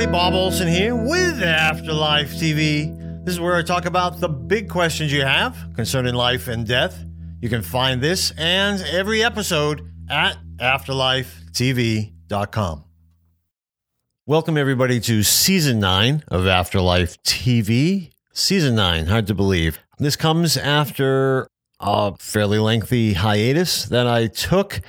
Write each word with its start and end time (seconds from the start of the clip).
everybody. 0.00 0.16
Bob 0.16 0.34
Olson 0.34 0.68
here 0.68 0.94
with 0.94 1.42
Afterlife 1.42 2.30
TV. 2.34 3.24
This 3.24 3.34
is 3.34 3.40
where 3.40 3.56
I 3.56 3.62
talk 3.62 3.84
about 3.84 4.20
the 4.20 4.28
big 4.28 4.68
questions 4.68 5.12
you 5.12 5.22
have 5.22 5.56
concerning 5.74 6.14
life 6.14 6.46
and 6.46 6.64
death. 6.64 7.04
You 7.40 7.48
can 7.48 7.62
find 7.62 8.00
this 8.00 8.30
and 8.38 8.80
every 8.82 9.24
episode 9.24 9.90
at 10.08 10.38
afterlifetv.com. 10.58 12.84
Welcome, 14.24 14.56
everybody, 14.56 15.00
to 15.00 15.24
season 15.24 15.80
nine 15.80 16.22
of 16.28 16.46
Afterlife 16.46 17.20
TV. 17.24 18.12
Season 18.32 18.76
nine, 18.76 19.06
hard 19.06 19.26
to 19.26 19.34
believe. 19.34 19.80
This 19.98 20.14
comes 20.14 20.56
after 20.56 21.48
a 21.80 22.14
fairly 22.20 22.60
lengthy 22.60 23.14
hiatus 23.14 23.86
that 23.86 24.06
I 24.06 24.28
took. 24.28 24.80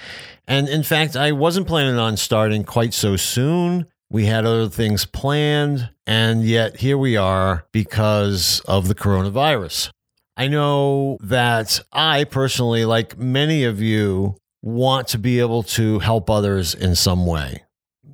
And 0.47 0.69
in 0.69 0.83
fact, 0.83 1.15
I 1.15 1.31
wasn't 1.31 1.65
planning 1.65 1.97
on 1.97 2.15
starting 2.15 2.63
quite 2.63 2.93
so 2.93 3.15
soon. 3.15 3.87
We 4.11 4.25
had 4.25 4.45
other 4.45 4.69
things 4.69 5.05
planned, 5.05 5.89
and 6.07 6.43
yet 6.43 6.77
here 6.77 6.97
we 6.97 7.15
are 7.15 7.67
because 7.71 8.59
of 8.61 8.87
the 8.87 8.95
coronavirus. 8.95 9.91
I 10.35 10.47
know 10.47 11.17
that 11.21 11.79
I 11.93 12.23
personally, 12.23 12.85
like 12.85 13.19
many 13.19 13.65
of 13.65 13.81
you, 13.81 14.37
want 14.61 15.07
to 15.09 15.19
be 15.19 15.39
able 15.39 15.61
to 15.63 15.99
help 15.99 16.29
others 16.29 16.73
in 16.73 16.95
some 16.95 17.25
way. 17.25 17.63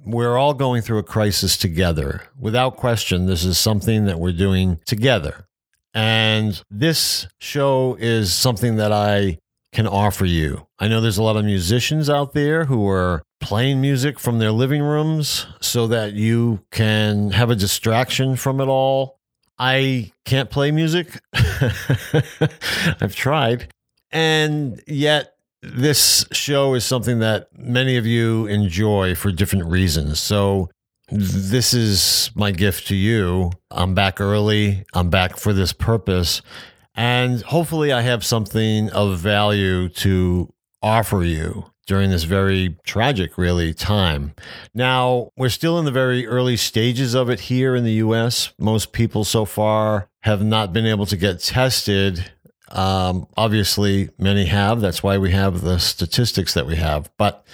We're 0.05 0.37
all 0.37 0.53
going 0.53 0.81
through 0.81 0.99
a 0.99 1.03
crisis 1.03 1.57
together. 1.57 2.23
Without 2.37 2.75
question, 2.75 3.25
this 3.25 3.45
is 3.45 3.57
something 3.57 4.05
that 4.05 4.19
we're 4.19 4.33
doing 4.33 4.79
together. 4.85 5.47
And 5.93 6.61
this 6.69 7.27
show 7.39 7.95
is 7.99 8.33
something 8.33 8.75
that 8.75 8.91
I 8.91 9.39
can 9.75 9.85
offer 9.85 10.25
you. 10.25 10.65
I 10.79 10.87
know 10.87 11.01
there's 11.01 11.17
a 11.17 11.23
lot 11.23 11.35
of 11.35 11.43
musicians 11.43 12.09
out 12.09 12.31
there 12.31 12.63
who 12.63 12.87
are 12.87 13.23
playing 13.41 13.81
music 13.81 14.17
from 14.19 14.39
their 14.39 14.51
living 14.51 14.81
rooms 14.81 15.47
so 15.59 15.85
that 15.87 16.13
you 16.13 16.61
can 16.71 17.31
have 17.31 17.49
a 17.49 17.57
distraction 17.57 18.37
from 18.37 18.61
it 18.61 18.67
all. 18.67 19.19
I 19.59 20.13
can't 20.23 20.49
play 20.49 20.71
music. 20.71 21.19
I've 21.33 23.15
tried. 23.15 23.73
And 24.11 24.81
yet, 24.87 25.33
this 25.61 26.25
show 26.31 26.73
is 26.73 26.85
something 26.85 27.19
that 27.19 27.49
many 27.57 27.97
of 27.97 28.05
you 28.05 28.45
enjoy 28.47 29.13
for 29.13 29.29
different 29.29 29.65
reasons. 29.65 30.21
So, 30.21 30.69
this 31.09 31.73
is 31.73 32.31
my 32.33 32.51
gift 32.51 32.87
to 32.87 32.95
you. 32.95 33.51
I'm 33.69 33.93
back 33.93 34.21
early, 34.21 34.85
I'm 34.93 35.09
back 35.09 35.37
for 35.37 35.51
this 35.51 35.73
purpose. 35.73 36.41
And 36.95 37.41
hopefully, 37.41 37.91
I 37.91 38.01
have 38.01 38.23
something 38.23 38.89
of 38.91 39.19
value 39.19 39.89
to 39.89 40.53
offer 40.81 41.23
you 41.23 41.65
during 41.87 42.09
this 42.09 42.23
very 42.23 42.77
tragic, 42.83 43.37
really, 43.37 43.73
time. 43.73 44.33
Now, 44.73 45.31
we're 45.37 45.49
still 45.49 45.77
in 45.77 45.85
the 45.85 45.91
very 45.91 46.25
early 46.25 46.57
stages 46.57 47.13
of 47.13 47.29
it 47.29 47.41
here 47.41 47.75
in 47.75 47.83
the 47.83 47.93
US. 47.93 48.53
Most 48.57 48.91
people 48.91 49.23
so 49.23 49.45
far 49.45 50.09
have 50.21 50.43
not 50.43 50.73
been 50.73 50.85
able 50.85 51.05
to 51.07 51.17
get 51.17 51.41
tested. 51.41 52.31
Um, 52.69 53.27
obviously, 53.37 54.09
many 54.17 54.45
have. 54.45 54.81
That's 54.81 55.03
why 55.03 55.17
we 55.17 55.31
have 55.31 55.61
the 55.61 55.79
statistics 55.79 56.53
that 56.55 56.65
we 56.65 56.77
have. 56.77 57.11
But 57.17 57.45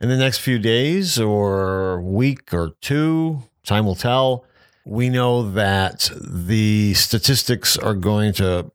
in 0.00 0.08
the 0.08 0.16
next 0.16 0.38
few 0.38 0.58
days 0.58 1.20
or 1.20 2.00
week 2.00 2.52
or 2.52 2.70
two, 2.80 3.42
time 3.64 3.86
will 3.86 3.94
tell. 3.94 4.44
We 4.84 5.08
know 5.08 5.50
that 5.52 6.10
the 6.20 6.94
statistics 6.94 7.76
are 7.76 7.94
going 7.94 8.32
to 8.34 8.72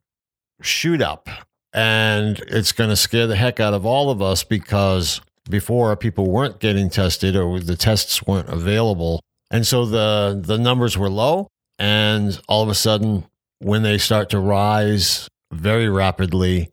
shoot 0.62 1.02
up 1.02 1.28
and 1.72 2.38
it's 2.48 2.72
going 2.72 2.90
to 2.90 2.96
scare 2.96 3.26
the 3.26 3.36
heck 3.36 3.60
out 3.60 3.74
of 3.74 3.84
all 3.84 4.10
of 4.10 4.22
us 4.22 4.42
because 4.42 5.20
before 5.48 5.94
people 5.96 6.30
weren't 6.30 6.60
getting 6.60 6.90
tested 6.90 7.36
or 7.36 7.60
the 7.60 7.76
tests 7.76 8.22
weren't 8.26 8.48
available. 8.48 9.20
And 9.50 9.66
so 9.66 9.86
the, 9.86 10.40
the 10.42 10.58
numbers 10.58 10.96
were 10.96 11.10
low. 11.10 11.48
And 11.78 12.40
all 12.48 12.62
of 12.62 12.68
a 12.68 12.74
sudden, 12.74 13.24
when 13.60 13.82
they 13.82 13.98
start 13.98 14.30
to 14.30 14.40
rise 14.40 15.28
very 15.52 15.88
rapidly, 15.88 16.70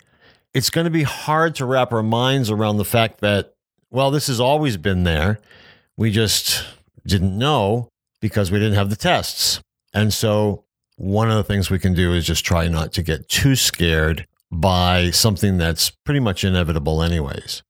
it's 0.53 0.69
going 0.69 0.85
to 0.85 0.91
be 0.91 1.03
hard 1.03 1.55
to 1.55 1.65
wrap 1.65 1.93
our 1.93 2.03
minds 2.03 2.49
around 2.49 2.77
the 2.77 2.85
fact 2.85 3.19
that, 3.21 3.53
well, 3.91 4.11
this 4.11 4.27
has 4.27 4.39
always 4.39 4.77
been 4.77 5.03
there. 5.03 5.39
We 5.97 6.11
just 6.11 6.65
didn't 7.05 7.37
know 7.37 7.89
because 8.25 8.49
we 8.49 8.57
didn't 8.57 8.73
have 8.73 8.89
the 8.89 8.95
tests. 8.95 9.61
And 9.93 10.11
so, 10.11 10.63
one 10.95 11.29
of 11.29 11.37
the 11.37 11.43
things 11.43 11.69
we 11.69 11.77
can 11.77 11.93
do 11.93 12.11
is 12.11 12.25
just 12.25 12.43
try 12.43 12.67
not 12.67 12.91
to 12.93 13.03
get 13.03 13.29
too 13.29 13.55
scared 13.55 14.25
by 14.51 15.11
something 15.11 15.59
that's 15.59 15.91
pretty 15.91 16.19
much 16.19 16.43
inevitable, 16.43 17.03
anyways. 17.03 17.61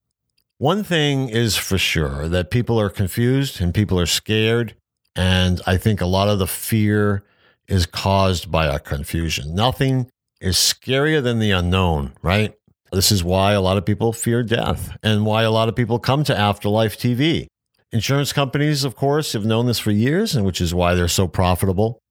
One 0.58 0.82
thing 0.82 1.28
is 1.28 1.58
for 1.58 1.78
sure 1.78 2.30
that 2.30 2.52
people 2.52 2.80
are 2.80 2.90
confused 2.90 3.60
and 3.60 3.74
people 3.74 4.00
are 4.00 4.06
scared. 4.06 4.78
And 5.14 5.62
I 5.68 5.76
think 5.76 6.00
a 6.00 6.06
lot 6.06 6.30
of 6.30 6.40
the 6.40 6.48
fear 6.48 7.26
is 7.68 7.86
caused 7.86 8.50
by 8.50 8.70
our 8.70 8.80
confusion. 8.80 9.54
Nothing 9.56 10.10
is 10.40 10.56
scarier 10.56 11.22
than 11.22 11.40
the 11.40 11.52
unknown, 11.52 12.14
right? 12.22 12.54
This 12.94 13.12
is 13.12 13.26
why 13.26 13.52
a 13.52 13.62
lot 13.62 13.76
of 13.76 13.86
people 13.86 14.14
fear 14.14 14.42
death 14.42 14.96
and 15.04 15.26
why 15.26 15.44
a 15.44 15.52
lot 15.52 15.68
of 15.68 15.76
people 15.76 16.00
come 16.00 16.24
to 16.24 16.38
Afterlife 16.38 16.98
TV. 16.98 17.48
Insurance 17.96 18.34
companies, 18.34 18.84
of 18.84 18.98
course, 18.98 19.32
have 19.32 19.46
known 19.46 19.68
this 19.68 19.80
for 19.80 19.90
years, 19.90 20.36
and 20.36 20.46
which 20.46 20.60
is 20.60 20.74
why 20.74 20.96
they're 20.96 21.08
so 21.08 21.30
profitable. 21.30 22.02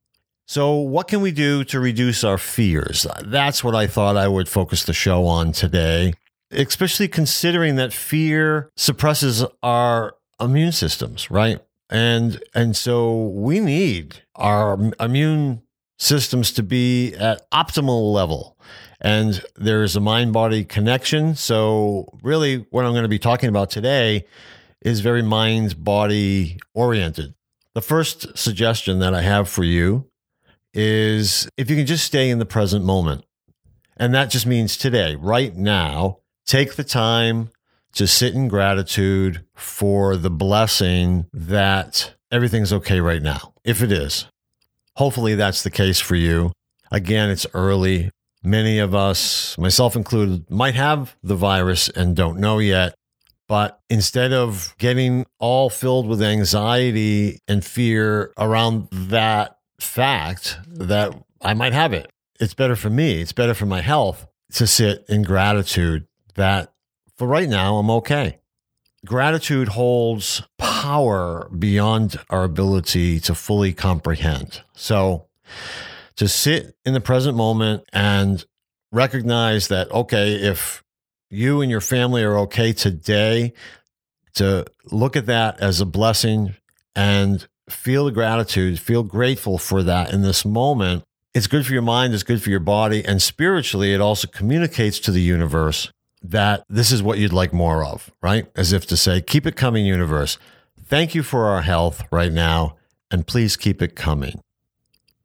So, 0.48 0.76
what 0.76 1.08
can 1.08 1.20
we 1.20 1.30
do 1.30 1.62
to 1.64 1.78
reduce 1.78 2.24
our 2.24 2.38
fears? 2.38 3.06
That's 3.22 3.62
what 3.62 3.74
I 3.74 3.86
thought 3.86 4.16
I 4.16 4.26
would 4.26 4.48
focus 4.48 4.82
the 4.82 4.94
show 4.94 5.26
on 5.26 5.52
today, 5.52 6.14
especially 6.50 7.06
considering 7.06 7.76
that 7.76 7.92
fear 7.92 8.70
suppresses 8.78 9.44
our 9.62 10.14
immune 10.40 10.72
systems, 10.72 11.30
right? 11.30 11.60
And 11.90 12.42
and 12.54 12.74
so 12.74 13.26
we 13.26 13.60
need 13.60 14.22
our 14.36 14.90
immune 14.98 15.60
systems 15.98 16.50
to 16.52 16.62
be 16.62 17.12
at 17.12 17.50
optimal 17.50 18.10
level. 18.10 18.56
And 19.02 19.44
there's 19.54 19.96
a 19.96 20.00
mind 20.00 20.32
body 20.32 20.64
connection. 20.64 21.34
So, 21.34 22.08
really, 22.22 22.64
what 22.70 22.86
I'm 22.86 22.92
going 22.92 23.02
to 23.02 23.08
be 23.10 23.18
talking 23.18 23.50
about 23.50 23.68
today 23.68 24.24
is 24.80 25.00
very 25.00 25.22
mind 25.22 25.82
body 25.82 26.58
oriented. 26.74 27.34
The 27.74 27.82
first 27.82 28.36
suggestion 28.36 28.98
that 29.00 29.14
I 29.14 29.22
have 29.22 29.48
for 29.48 29.64
you 29.64 30.08
is 30.72 31.48
if 31.56 31.70
you 31.70 31.76
can 31.76 31.86
just 31.86 32.04
stay 32.04 32.30
in 32.30 32.38
the 32.38 32.46
present 32.46 32.84
moment. 32.84 33.24
And 33.96 34.12
that 34.14 34.30
just 34.30 34.46
means 34.46 34.76
today, 34.76 35.14
right 35.14 35.54
now, 35.54 36.18
take 36.46 36.74
the 36.74 36.84
time 36.84 37.50
to 37.94 38.06
sit 38.06 38.34
in 38.34 38.48
gratitude 38.48 39.44
for 39.54 40.16
the 40.16 40.30
blessing 40.30 41.26
that 41.32 42.14
everything's 42.30 42.72
okay 42.72 43.00
right 43.00 43.22
now. 43.22 43.54
If 43.64 43.82
it 43.82 43.92
is, 43.92 44.26
hopefully 44.96 45.36
that's 45.36 45.62
the 45.62 45.70
case 45.70 46.00
for 46.00 46.16
you. 46.16 46.52
Again, 46.90 47.30
it's 47.30 47.46
early. 47.54 48.10
Many 48.42 48.78
of 48.78 48.94
us, 48.94 49.56
myself 49.56 49.96
included, 49.96 50.50
might 50.50 50.74
have 50.74 51.16
the 51.22 51.36
virus 51.36 51.88
and 51.88 52.16
don't 52.16 52.38
know 52.38 52.58
yet. 52.58 52.94
But 53.54 53.78
instead 53.88 54.32
of 54.32 54.74
getting 54.78 55.26
all 55.38 55.70
filled 55.70 56.08
with 56.08 56.20
anxiety 56.20 57.38
and 57.46 57.64
fear 57.64 58.32
around 58.36 58.88
that 58.90 59.58
fact 59.78 60.58
mm-hmm. 60.62 60.88
that 60.88 61.14
I 61.40 61.54
might 61.54 61.72
have 61.72 61.92
it. 61.92 62.10
It's 62.40 62.52
better 62.52 62.74
for 62.74 62.90
me. 62.90 63.20
It's 63.20 63.32
better 63.32 63.54
for 63.54 63.66
my 63.66 63.80
health 63.80 64.26
to 64.54 64.66
sit 64.66 65.04
in 65.08 65.22
gratitude 65.22 66.08
that 66.34 66.72
for 67.16 67.28
right 67.28 67.48
now, 67.48 67.76
I'm 67.76 67.90
okay. 67.90 68.40
Gratitude 69.06 69.68
holds 69.68 70.42
power 70.58 71.48
beyond 71.56 72.16
our 72.30 72.42
ability 72.42 73.20
to 73.20 73.36
fully 73.36 73.72
comprehend. 73.72 74.62
So, 74.74 75.26
to 76.16 76.26
sit 76.26 76.74
in 76.84 76.92
the 76.92 77.00
present 77.00 77.36
moment 77.36 77.84
and 77.92 78.44
recognize 78.90 79.68
that, 79.68 79.92
okay, 79.92 80.32
if 80.32 80.83
you 81.34 81.60
and 81.60 81.70
your 81.70 81.80
family 81.80 82.22
are 82.22 82.38
okay 82.38 82.72
today, 82.72 83.52
to 84.34 84.64
look 84.90 85.16
at 85.16 85.26
that 85.26 85.60
as 85.60 85.80
a 85.80 85.86
blessing 85.86 86.54
and 86.94 87.46
feel 87.68 88.04
the 88.04 88.12
gratitude, 88.12 88.78
feel 88.78 89.02
grateful 89.02 89.58
for 89.58 89.82
that 89.82 90.12
in 90.12 90.22
this 90.22 90.44
moment. 90.44 91.04
It's 91.34 91.46
good 91.46 91.66
for 91.66 91.72
your 91.72 91.82
mind, 91.82 92.14
it's 92.14 92.22
good 92.22 92.42
for 92.42 92.50
your 92.50 92.60
body. 92.60 93.04
And 93.04 93.20
spiritually, 93.20 93.92
it 93.92 94.00
also 94.00 94.28
communicates 94.28 94.98
to 95.00 95.10
the 95.10 95.22
universe 95.22 95.90
that 96.22 96.64
this 96.68 96.90
is 96.90 97.02
what 97.02 97.18
you'd 97.18 97.32
like 97.32 97.52
more 97.52 97.84
of, 97.84 98.10
right? 98.22 98.46
As 98.56 98.72
if 98.72 98.86
to 98.86 98.96
say, 98.96 99.20
keep 99.20 99.46
it 99.46 99.56
coming, 99.56 99.84
universe. 99.84 100.38
Thank 100.86 101.14
you 101.14 101.22
for 101.22 101.46
our 101.46 101.62
health 101.62 102.04
right 102.10 102.32
now, 102.32 102.76
and 103.10 103.26
please 103.26 103.56
keep 103.56 103.82
it 103.82 103.96
coming. 103.96 104.40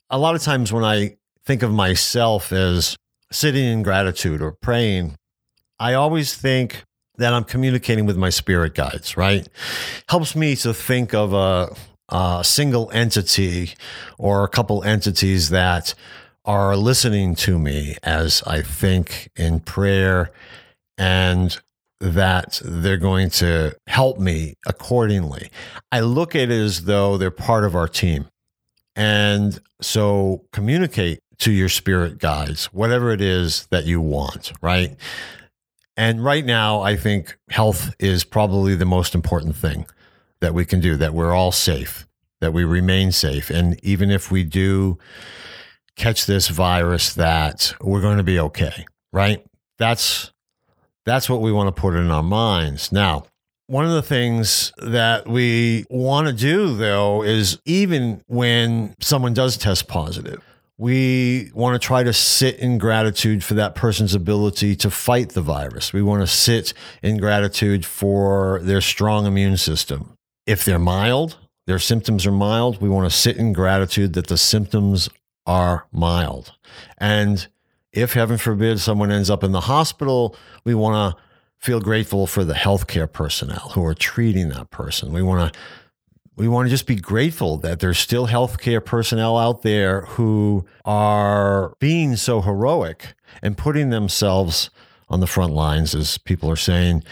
A 0.10 0.18
lot 0.18 0.36
of 0.36 0.42
times 0.42 0.74
when 0.74 0.84
I 0.84 1.18
think 1.46 1.62
of 1.64 1.72
myself 1.72 2.52
as 2.52 2.96
sitting 3.32 3.64
in 3.64 3.84
gratitude 3.84 4.42
or 4.42 4.52
praying, 4.52 5.16
I 5.80 5.94
always 5.94 6.36
think 6.36 6.84
that 7.18 7.34
I'm 7.34 7.44
communicating 7.44 8.06
with 8.06 8.18
my 8.18 8.30
spirit 8.30 8.76
guides, 8.76 9.18
right? 9.18 9.48
Helps 10.08 10.36
me 10.36 10.56
to 10.58 10.74
think 10.74 11.14
of 11.14 11.34
a 11.34 11.76
a 12.12 12.42
single 12.44 12.90
entity 12.92 13.74
or 14.18 14.44
a 14.44 14.48
couple 14.48 14.84
entities 14.84 15.50
that 15.50 15.94
are 16.44 16.76
listening 16.76 17.36
to 17.36 17.60
me 17.60 17.96
as 18.04 18.42
I 18.48 18.62
think 18.62 19.30
in 19.36 19.60
prayer 19.60 20.32
and 20.98 21.58
that 22.00 22.62
they're 22.64 22.98
going 22.98 23.30
to 23.30 23.76
help 23.88 24.20
me 24.20 24.56
accordingly. 24.66 25.52
I 25.92 26.00
look 26.00 26.36
at 26.36 26.44
it 26.44 26.52
as 26.52 26.86
though 26.86 27.18
they're 27.18 27.30
part 27.30 27.64
of 27.64 27.76
our 27.76 27.88
team. 27.88 28.26
And 28.96 29.60
so 29.82 30.46
communicate 30.52 31.20
to 31.40 31.52
your 31.52 31.70
spirit 31.70 32.18
guides, 32.18 32.66
whatever 32.68 33.12
it 33.12 33.22
is 33.22 33.68
that 33.68 33.86
you 33.86 34.02
want, 34.02 34.52
right? 34.62 34.96
And 36.00 36.24
right 36.24 36.46
now, 36.46 36.80
I 36.80 36.96
think 36.96 37.38
health 37.50 37.94
is 38.00 38.24
probably 38.24 38.74
the 38.74 38.86
most 38.86 39.14
important 39.14 39.58
thing 39.58 39.86
that 40.40 40.54
we 40.54 40.64
can 40.64 40.80
do, 40.80 40.96
that 40.96 41.14
we're 41.14 41.34
all 41.34 41.52
safe, 41.52 42.08
that 42.40 42.54
we 42.54 42.64
remain 42.64 43.12
safe. 43.12 43.50
And 43.50 43.78
even 43.84 44.10
if 44.10 44.32
we 44.32 44.46
do 44.46 44.98
catch 45.98 46.26
this 46.26 46.48
virus, 46.48 47.14
that 47.16 47.74
we're 47.82 48.00
going 48.00 48.16
to 48.16 48.24
be 48.24 48.40
okay, 48.40 48.86
right? 49.12 49.46
That's 49.78 50.32
that's 51.04 51.30
what 51.30 51.42
we 51.42 51.52
want 51.52 51.76
to 51.76 51.82
put 51.82 51.96
in 51.96 52.10
our 52.12 52.24
minds. 52.24 52.94
Now, 52.94 53.26
one 53.68 53.84
of 53.84 53.92
the 53.92 54.02
things 54.02 54.72
that 54.78 55.28
we 55.28 55.84
want 55.90 56.28
to 56.28 56.34
do 56.34 56.78
though 56.78 57.24
is 57.24 57.60
even 57.66 58.24
when 58.28 58.96
someone 59.02 59.34
does 59.34 59.58
test 59.58 59.90
positive, 59.90 60.42
we 60.80 61.52
want 61.54 61.80
to 61.80 61.86
try 61.86 62.04
to 62.04 62.14
sit 62.14 62.56
in 62.56 62.78
gratitude 62.78 63.44
for 63.44 63.54
that 63.56 63.76
person's 63.76 64.16
ability 64.16 64.78
to 64.78 64.90
fight 64.90 65.32
the 65.32 65.42
virus. 65.42 65.92
We 65.92 66.02
want 66.02 66.22
to 66.22 66.28
sit 66.28 66.74
in 67.04 67.18
gratitude 67.18 67.86
for 67.86 68.62
their 68.64 68.80
strong 68.80 69.26
immune 69.26 69.58
system. 69.58 70.16
If 70.48 70.64
they're 70.64 70.80
mild, 70.80 71.38
their 71.68 71.80
symptoms 71.80 72.26
are 72.26 72.32
mild, 72.32 72.82
we 72.82 72.88
want 72.88 73.12
to 73.12 73.16
sit 73.16 73.36
in 73.36 73.52
gratitude 73.52 74.14
that 74.14 74.28
the 74.28 74.38
symptoms 74.38 75.10
are 75.46 75.86
mild. 75.92 76.54
And 76.98 77.46
if 77.92 78.14
heaven 78.14 78.38
forbid 78.38 78.80
someone 78.80 79.12
ends 79.12 79.30
up 79.30 79.44
in 79.44 79.52
the 79.52 79.62
hospital, 79.62 80.34
we 80.64 80.76
want 80.76 81.14
to 81.14 81.22
feel 81.58 81.82
grateful 81.82 82.26
for 82.26 82.46
the 82.46 82.54
healthcare 82.54 83.12
personnel 83.12 83.72
who 83.74 83.84
are 83.84 83.94
treating 83.94 84.48
that 84.50 84.72
person. 84.72 85.12
We 85.12 85.24
want 85.24 85.54
to 85.54 85.60
we 86.40 86.48
want 86.48 86.68
to 86.68 86.70
just 86.70 86.88
be 86.88 86.96
grateful 86.96 87.58
that 87.58 87.82
there's 87.82 88.00
still 88.00 88.28
healthcare 88.28 88.84
personnel 88.84 89.38
out 89.38 89.62
there 89.62 90.02
who 90.02 90.66
are 90.86 91.74
being 91.80 92.16
so 92.16 92.40
heroic 92.42 93.14
and 93.42 93.58
putting 93.58 93.90
themselves 93.90 94.70
on 95.10 95.20
the 95.20 95.28
front 95.28 95.54
lines, 95.54 95.94
as 95.94 96.18
people 96.18 96.50
are 96.50 96.56
saying, 96.56 97.04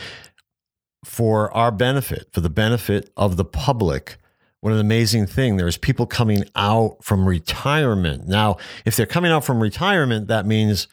for 1.03 1.53
our 1.53 1.71
benefit, 1.71 2.29
for 2.31 2.39
the 2.39 2.49
benefit 2.49 3.11
of 3.17 3.35
the 3.35 3.45
public 3.45 4.17
what 4.61 4.73
an 4.73 4.79
amazing 4.79 5.27
thing. 5.27 5.57
There's 5.57 5.77
people 5.77 6.07
coming 6.07 6.43
out 6.55 7.03
from 7.03 7.27
retirement. 7.27 8.27
Now, 8.27 8.57
if 8.85 8.95
they're 8.95 9.05
coming 9.05 9.31
out 9.31 9.45
from 9.45 9.61
retirement, 9.61 10.27
that 10.27 10.47
means 10.47 10.87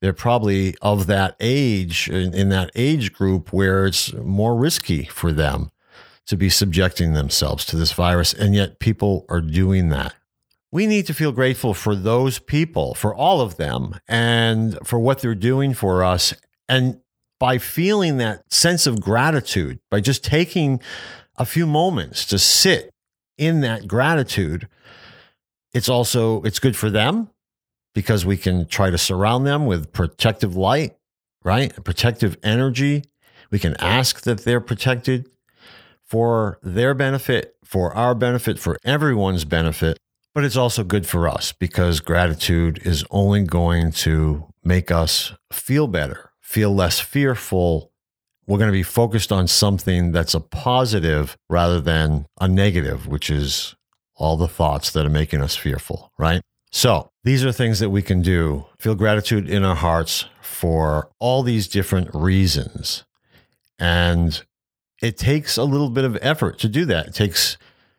they're 0.00 0.14
probably 0.14 0.74
of 0.80 1.06
that 1.08 1.36
age, 1.38 2.08
in, 2.08 2.32
in 2.32 2.48
that 2.48 2.70
age 2.74 3.12
group 3.12 3.52
where 3.52 3.86
it's 3.86 4.12
more 4.14 4.56
risky 4.56 5.04
for 5.04 5.32
them 5.32 5.70
to 6.26 6.36
be 6.36 6.48
subjecting 6.48 7.12
themselves 7.12 7.64
to 7.66 7.76
this 7.76 7.92
virus. 7.92 8.32
And 8.32 8.54
yet 8.54 8.78
people 8.78 9.26
are 9.28 9.40
doing 9.40 9.88
that. 9.88 10.14
We 10.72 10.86
need 10.86 11.06
to 11.06 11.14
feel 11.14 11.32
grateful 11.32 11.74
for 11.74 11.96
those 11.96 12.38
people, 12.38 12.94
for 12.94 13.14
all 13.14 13.40
of 13.40 13.56
them, 13.56 13.98
and 14.06 14.78
for 14.84 15.00
what 15.00 15.20
they're 15.20 15.34
doing 15.34 15.74
for 15.74 16.04
us. 16.04 16.32
And 16.68 17.00
by 17.40 17.58
feeling 17.58 18.18
that 18.18 18.52
sense 18.52 18.86
of 18.86 19.00
gratitude, 19.00 19.80
by 19.90 20.00
just 20.00 20.22
taking 20.22 20.80
a 21.36 21.44
few 21.44 21.66
moments 21.66 22.24
to 22.26 22.38
sit 22.38 22.90
in 23.36 23.62
that 23.62 23.88
gratitude, 23.88 24.68
it's 25.72 25.88
also 25.88 26.42
it's 26.42 26.58
good 26.58 26.76
for 26.76 26.90
them 26.90 27.30
because 27.94 28.24
we 28.24 28.36
can 28.36 28.66
try 28.66 28.90
to 28.90 28.98
surround 28.98 29.46
them 29.46 29.66
with 29.66 29.92
protective 29.92 30.54
light, 30.54 30.96
right? 31.42 31.72
Protective 31.82 32.36
energy. 32.42 33.04
We 33.50 33.58
can 33.58 33.74
ask 33.80 34.22
that 34.22 34.44
they're 34.44 34.60
protected 34.60 35.28
for 36.10 36.58
their 36.62 36.92
benefit, 36.92 37.54
for 37.64 37.94
our 37.94 38.14
benefit, 38.14 38.58
for 38.58 38.76
everyone's 38.84 39.44
benefit. 39.44 39.96
But 40.34 40.44
it's 40.44 40.56
also 40.56 40.84
good 40.84 41.06
for 41.06 41.28
us 41.28 41.52
because 41.52 42.00
gratitude 42.00 42.80
is 42.84 43.04
only 43.10 43.44
going 43.44 43.92
to 43.92 44.46
make 44.64 44.90
us 44.90 45.32
feel 45.52 45.86
better, 45.86 46.30
feel 46.40 46.74
less 46.74 47.00
fearful, 47.00 47.90
we're 48.50 48.58
going 48.58 48.68
to 48.68 48.72
be 48.72 48.82
focused 48.82 49.30
on 49.30 49.46
something 49.46 50.10
that's 50.10 50.34
a 50.34 50.40
positive 50.40 51.36
rather 51.48 51.80
than 51.80 52.26
a 52.40 52.48
negative, 52.48 53.06
which 53.06 53.30
is 53.30 53.76
all 54.16 54.36
the 54.36 54.48
thoughts 54.48 54.90
that 54.90 55.06
are 55.06 55.10
making 55.10 55.40
us 55.40 55.54
fearful, 55.54 56.10
right? 56.18 56.40
So 56.72 57.10
these 57.22 57.44
are 57.44 57.52
things 57.52 57.78
that 57.78 57.90
we 57.90 58.02
can 58.02 58.22
do. 58.22 58.66
Feel 58.80 58.96
gratitude 58.96 59.48
in 59.48 59.62
our 59.62 59.76
hearts 59.76 60.24
for 60.42 61.12
all 61.20 61.44
these 61.44 61.68
different 61.68 62.10
reasons. 62.12 63.04
And 63.78 64.42
it 65.00 65.16
takes 65.16 65.56
a 65.56 65.64
little 65.64 65.90
bit 65.90 66.04
of 66.04 66.18
effort 66.20 66.58
to 66.60 66.68
do 66.68 66.84
that. 66.86 67.08
It 67.08 67.14
takes 67.14 67.56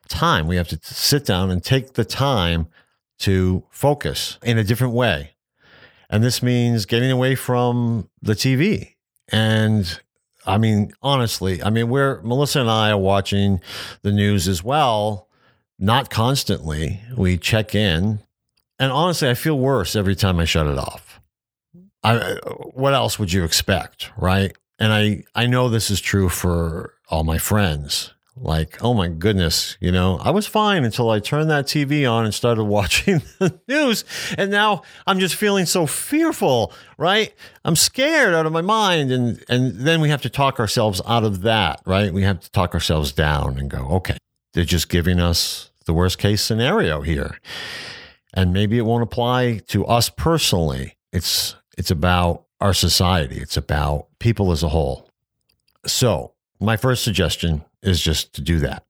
time. 0.08 0.48
We 0.48 0.56
have 0.58 0.68
to 0.70 0.80
sit 0.82 1.26
down 1.26 1.50
and 1.50 1.64
take 1.64 1.94
the 1.94 2.06
time 2.06 2.68
to 3.20 3.64
focus 3.70 4.38
in 4.44 4.58
a 4.58 4.64
different 4.64 4.94
way. 4.94 5.32
And 6.10 6.24
this 6.24 6.44
means 6.44 6.86
getting 6.86 7.12
away 7.12 7.36
from 7.36 8.10
the 8.22 8.34
TV 8.34 8.96
and 9.32 10.00
I 10.46 10.58
mean, 10.58 10.92
honestly, 11.02 11.62
I 11.62 11.70
mean, 11.70 11.90
we're 11.90 12.22
Melissa 12.22 12.62
and 12.62 12.70
I 12.70 12.92
are 12.92 12.98
watching 12.98 13.62
the 14.02 14.12
news 14.12 14.48
as 14.48 14.64
well, 14.64 15.28
not 15.78 16.10
constantly. 16.10 17.02
We 17.16 17.38
check 17.38 17.76
in, 17.76 18.20
and 18.80 18.92
honestly, 18.92 19.30
I 19.30 19.36
feel 19.36 19.58
worse 19.58 19.96
every 19.96 20.16
time 20.16 20.40
I 20.40 20.46
shut 20.46 20.68
it 20.68 20.78
off. 20.78 21.22
I, 22.04 22.38
what 22.74 22.94
else 22.94 23.20
would 23.20 23.32
you 23.32 23.44
expect, 23.44 24.10
right? 24.18 24.56
And 24.82 24.92
I, 24.92 25.24
I 25.36 25.46
know 25.46 25.70
this 25.70 25.90
is 25.90 26.02
true 26.02 26.28
for 26.28 26.96
all 27.10 27.24
my 27.24 27.38
friends 27.38 28.14
like, 28.36 28.84
oh 28.84 28.94
my 28.94 29.08
goodness, 29.08 29.78
you 29.80 29.92
know, 29.92 30.18
I 30.18 30.32
was 30.32 30.48
fine 30.48 30.84
until 30.84 31.10
I 31.10 31.20
turned 31.20 31.50
that 31.52 31.66
TV 31.66 32.12
on 32.12 32.26
and 32.26 32.34
started 32.34 32.64
watching 32.66 33.22
the 33.40 33.60
news. 33.68 34.04
And 34.38 34.50
now 34.50 34.82
I'm 35.06 35.20
just 35.20 35.36
feeling 35.36 35.66
so 35.66 35.86
fearful, 35.86 36.74
right? 36.98 37.34
I'm 37.64 37.76
scared 37.76 38.34
out 38.34 38.46
of 38.46 38.52
my 38.52 38.62
mind. 38.62 39.12
And, 39.12 39.44
and 39.48 39.76
then 39.76 40.02
we 40.02 40.10
have 40.10 40.22
to 40.24 40.30
talk 40.30 40.60
ourselves 40.60 41.02
out 41.06 41.24
of 41.24 41.42
that, 41.42 41.82
right? 41.86 42.12
We 42.12 42.24
have 42.24 42.40
to 42.40 42.52
talk 42.52 42.74
ourselves 42.74 43.12
down 43.12 43.60
and 43.60 43.70
go, 43.70 43.88
okay, 43.98 44.18
they're 44.54 44.64
just 44.64 44.90
giving 44.90 45.20
us 45.20 45.72
the 45.86 45.94
worst 45.94 46.18
case 46.18 46.42
scenario 46.42 47.02
here. 47.02 47.38
And 48.34 48.54
maybe 48.54 48.78
it 48.78 48.86
won't 48.86 49.04
apply 49.04 49.62
to 49.68 49.86
us 49.86 50.10
personally. 50.10 50.98
It's, 51.12 51.56
it's 51.78 51.92
about 51.92 52.46
our 52.62 52.74
society. 52.74 53.38
It's 53.38 53.58
about 53.58 54.08
people 54.20 54.52
as 54.52 54.64
a 54.64 54.70
whole. 54.70 55.10
So 55.86 56.34
my 56.60 56.78
first 56.78 57.04
suggestion 57.04 57.66
is 57.82 58.02
just 58.02 58.34
to 58.36 58.42
do 58.42 58.60
that. 58.60 58.86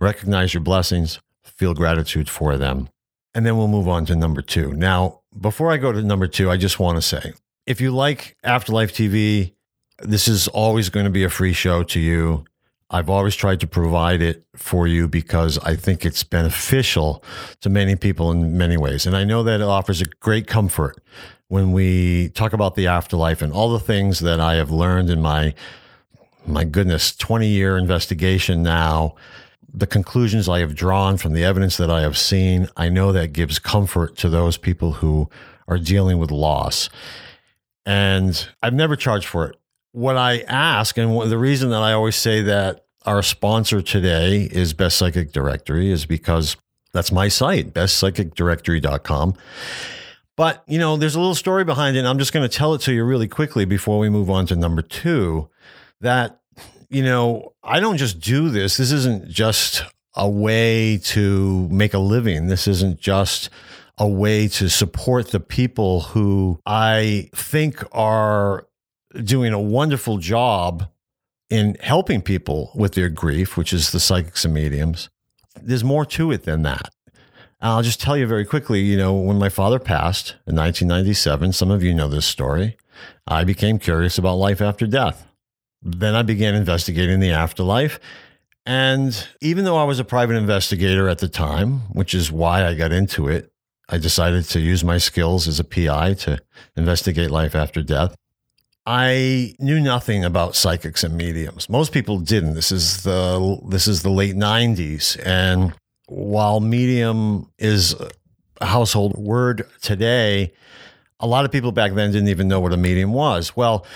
Recognize 0.00 0.54
your 0.54 0.62
blessings, 0.62 1.20
feel 1.44 1.74
gratitude 1.74 2.30
for 2.30 2.56
them. 2.56 2.88
And 3.34 3.44
then 3.44 3.56
we'll 3.56 3.68
move 3.68 3.88
on 3.88 4.06
to 4.06 4.16
number 4.16 4.40
two. 4.40 4.72
Now, 4.72 5.20
before 5.38 5.70
I 5.70 5.76
go 5.76 5.92
to 5.92 6.02
number 6.02 6.26
two, 6.26 6.50
I 6.50 6.56
just 6.56 6.80
want 6.80 6.96
to 6.96 7.02
say 7.02 7.34
if 7.66 7.80
you 7.80 7.90
like 7.90 8.36
Afterlife 8.42 8.92
TV, 8.92 9.52
this 9.98 10.26
is 10.26 10.48
always 10.48 10.88
going 10.88 11.04
to 11.04 11.10
be 11.10 11.24
a 11.24 11.30
free 11.30 11.52
show 11.52 11.82
to 11.82 12.00
you. 12.00 12.44
I've 12.90 13.10
always 13.10 13.36
tried 13.36 13.60
to 13.60 13.66
provide 13.66 14.22
it 14.22 14.46
for 14.56 14.86
you 14.86 15.08
because 15.08 15.58
I 15.58 15.76
think 15.76 16.06
it's 16.06 16.24
beneficial 16.24 17.22
to 17.60 17.68
many 17.68 17.96
people 17.96 18.30
in 18.30 18.56
many 18.56 18.78
ways. 18.78 19.04
And 19.04 19.14
I 19.14 19.24
know 19.24 19.42
that 19.42 19.60
it 19.60 19.66
offers 19.66 20.00
a 20.00 20.06
great 20.06 20.46
comfort 20.46 20.96
when 21.48 21.72
we 21.72 22.28
talk 22.30 22.52
about 22.52 22.74
the 22.74 22.86
afterlife 22.86 23.42
and 23.42 23.52
all 23.52 23.70
the 23.70 23.80
things 23.80 24.20
that 24.20 24.38
I 24.40 24.54
have 24.54 24.70
learned 24.70 25.10
in 25.10 25.20
my 25.20 25.54
my 26.46 26.64
goodness, 26.64 27.14
20 27.14 27.46
year 27.46 27.76
investigation 27.76 28.62
now, 28.62 29.14
the 29.72 29.86
conclusions 29.86 30.48
I 30.48 30.60
have 30.60 30.74
drawn 30.74 31.18
from 31.18 31.34
the 31.34 31.44
evidence 31.44 31.76
that 31.76 31.90
I 31.90 32.00
have 32.00 32.16
seen, 32.16 32.68
I 32.76 32.88
know 32.88 33.12
that 33.12 33.32
gives 33.32 33.58
comfort 33.58 34.16
to 34.18 34.30
those 34.30 34.56
people 34.56 34.92
who 34.92 35.28
are 35.66 35.78
dealing 35.78 36.18
with 36.18 36.30
loss. 36.30 36.88
And 37.84 38.48
I've 38.62 38.72
never 38.72 38.96
charged 38.96 39.26
for 39.26 39.48
it. 39.48 39.56
What 39.92 40.16
I 40.16 40.40
ask, 40.40 40.96
and 40.96 41.30
the 41.30 41.38
reason 41.38 41.70
that 41.70 41.82
I 41.82 41.92
always 41.92 42.16
say 42.16 42.42
that 42.42 42.86
our 43.04 43.22
sponsor 43.22 43.82
today 43.82 44.48
is 44.50 44.72
Best 44.72 44.96
Psychic 44.96 45.32
Directory 45.32 45.90
is 45.90 46.06
because 46.06 46.56
that's 46.92 47.12
my 47.12 47.28
site, 47.28 47.74
bestpsychicdirectory.com. 47.74 49.34
But, 50.38 50.62
you 50.68 50.78
know, 50.78 50.96
there's 50.96 51.16
a 51.16 51.18
little 51.18 51.34
story 51.34 51.64
behind 51.64 51.96
it. 51.96 51.98
And 51.98 52.08
I'm 52.08 52.20
just 52.20 52.32
going 52.32 52.48
to 52.48 52.56
tell 52.56 52.72
it 52.72 52.80
to 52.82 52.92
you 52.92 53.02
really 53.02 53.26
quickly 53.26 53.64
before 53.64 53.98
we 53.98 54.08
move 54.08 54.30
on 54.30 54.46
to 54.46 54.54
number 54.56 54.82
two 54.82 55.50
that, 56.00 56.40
you 56.88 57.02
know, 57.02 57.54
I 57.64 57.80
don't 57.80 57.96
just 57.96 58.20
do 58.20 58.48
this. 58.48 58.76
This 58.76 58.92
isn't 58.92 59.28
just 59.28 59.82
a 60.14 60.28
way 60.28 60.98
to 60.98 61.68
make 61.70 61.92
a 61.92 61.98
living. 61.98 62.46
This 62.46 62.68
isn't 62.68 63.00
just 63.00 63.50
a 63.98 64.06
way 64.06 64.46
to 64.46 64.70
support 64.70 65.32
the 65.32 65.40
people 65.40 66.02
who 66.02 66.60
I 66.64 67.30
think 67.34 67.82
are 67.90 68.68
doing 69.24 69.52
a 69.52 69.60
wonderful 69.60 70.18
job 70.18 70.88
in 71.50 71.76
helping 71.80 72.22
people 72.22 72.70
with 72.76 72.94
their 72.94 73.08
grief, 73.08 73.56
which 73.56 73.72
is 73.72 73.90
the 73.90 73.98
psychics 73.98 74.44
and 74.44 74.54
mediums. 74.54 75.10
There's 75.60 75.82
more 75.82 76.06
to 76.06 76.30
it 76.30 76.44
than 76.44 76.62
that. 76.62 76.90
I'll 77.60 77.82
just 77.82 78.00
tell 78.00 78.16
you 78.16 78.26
very 78.26 78.44
quickly, 78.44 78.80
you 78.80 78.96
know, 78.96 79.14
when 79.14 79.38
my 79.38 79.48
father 79.48 79.78
passed 79.78 80.30
in 80.46 80.54
1997, 80.54 81.52
some 81.52 81.70
of 81.70 81.82
you 81.82 81.92
know 81.92 82.08
this 82.08 82.26
story, 82.26 82.76
I 83.26 83.44
became 83.44 83.78
curious 83.78 84.16
about 84.18 84.34
life 84.34 84.60
after 84.60 84.86
death. 84.86 85.26
then 85.82 86.14
I 86.14 86.22
began 86.22 86.54
investigating 86.56 87.20
the 87.20 87.30
afterlife. 87.30 88.00
And 88.66 89.26
even 89.40 89.64
though 89.64 89.76
I 89.76 89.84
was 89.84 89.98
a 90.00 90.04
private 90.04 90.34
investigator 90.34 91.08
at 91.08 91.18
the 91.18 91.28
time, 91.28 91.80
which 91.94 92.14
is 92.14 92.30
why 92.32 92.66
I 92.66 92.74
got 92.74 92.92
into 92.92 93.28
it, 93.28 93.52
I 93.88 93.98
decided 93.98 94.44
to 94.46 94.60
use 94.60 94.84
my 94.84 94.98
skills 94.98 95.48
as 95.48 95.58
a 95.58 95.64
PI 95.64 96.14
to 96.14 96.38
investigate 96.76 97.30
life 97.30 97.54
after 97.54 97.82
death. 97.82 98.14
I 98.84 99.54
knew 99.58 99.80
nothing 99.80 100.24
about 100.24 100.56
psychics 100.56 101.04
and 101.04 101.16
mediums. 101.16 101.68
Most 101.68 101.92
people 101.92 102.18
didn't. 102.18 102.54
This 102.54 102.72
is 102.72 103.02
the 103.02 103.58
this 103.68 103.86
is 103.86 104.02
the 104.02 104.10
late 104.10 104.34
90s 104.34 105.18
and 105.24 105.74
while 106.08 106.60
medium 106.60 107.50
is 107.58 107.94
a 108.60 108.66
household 108.66 109.16
word 109.16 109.66
today, 109.80 110.52
a 111.20 111.26
lot 111.26 111.44
of 111.44 111.52
people 111.52 111.72
back 111.72 111.92
then 111.94 112.12
didn't 112.12 112.28
even 112.28 112.48
know 112.48 112.60
what 112.60 112.72
a 112.72 112.76
medium 112.76 113.12
was. 113.12 113.56
Well, 113.56 113.86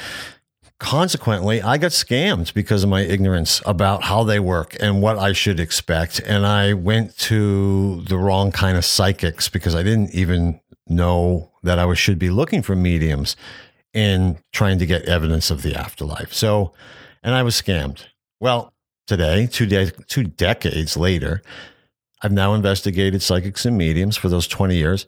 consequently, 0.78 1.62
I 1.62 1.78
got 1.78 1.92
scammed 1.92 2.52
because 2.54 2.83
of 2.83 2.90
my 2.90 3.02
ignorance 3.02 3.62
about 3.64 4.02
how 4.02 4.25
they 4.25 4.40
work 4.40 4.76
and 4.81 5.00
what 5.00 5.19
I 5.19 5.33
should 5.33 5.61
expect. 5.61 6.21
And 6.21 6.47
I 6.47 6.75
went 6.75 7.16
to 7.19 8.02
the 8.02 8.16
wrong 8.16 8.50
kind 8.50 8.76
of 8.76 8.85
psychics 8.85 9.49
because 9.49 9.75
I 9.75 9.83
didn't 9.83 10.11
even 10.12 10.61
know 10.88 11.50
that 11.62 11.78
I 11.78 11.95
should 11.95 12.19
be 12.19 12.31
looking 12.31 12.62
for 12.62 12.75
mediums 12.75 13.37
in 13.95 14.38
trying 14.52 14.78
to 14.78 14.87
get 14.87 15.04
evidence 15.04 15.50
of 15.50 15.62
the 15.62 15.75
afterlife. 15.75 16.33
So, 16.33 16.73
and 17.23 17.35
I 17.35 17.42
was 17.42 17.54
scammed. 17.54 18.07
Well, 18.40 18.73
today, 19.07 19.47
two, 19.47 19.66
de- 19.66 19.90
two 19.90 20.25
decades 20.25 20.97
later, 20.97 21.42
I've 22.22 22.32
now 22.32 22.54
investigated 22.54 23.22
psychics 23.22 23.66
and 23.66 23.76
mediums 23.76 24.16
for 24.16 24.28
those 24.28 24.46
20 24.46 24.76
years. 24.76 25.06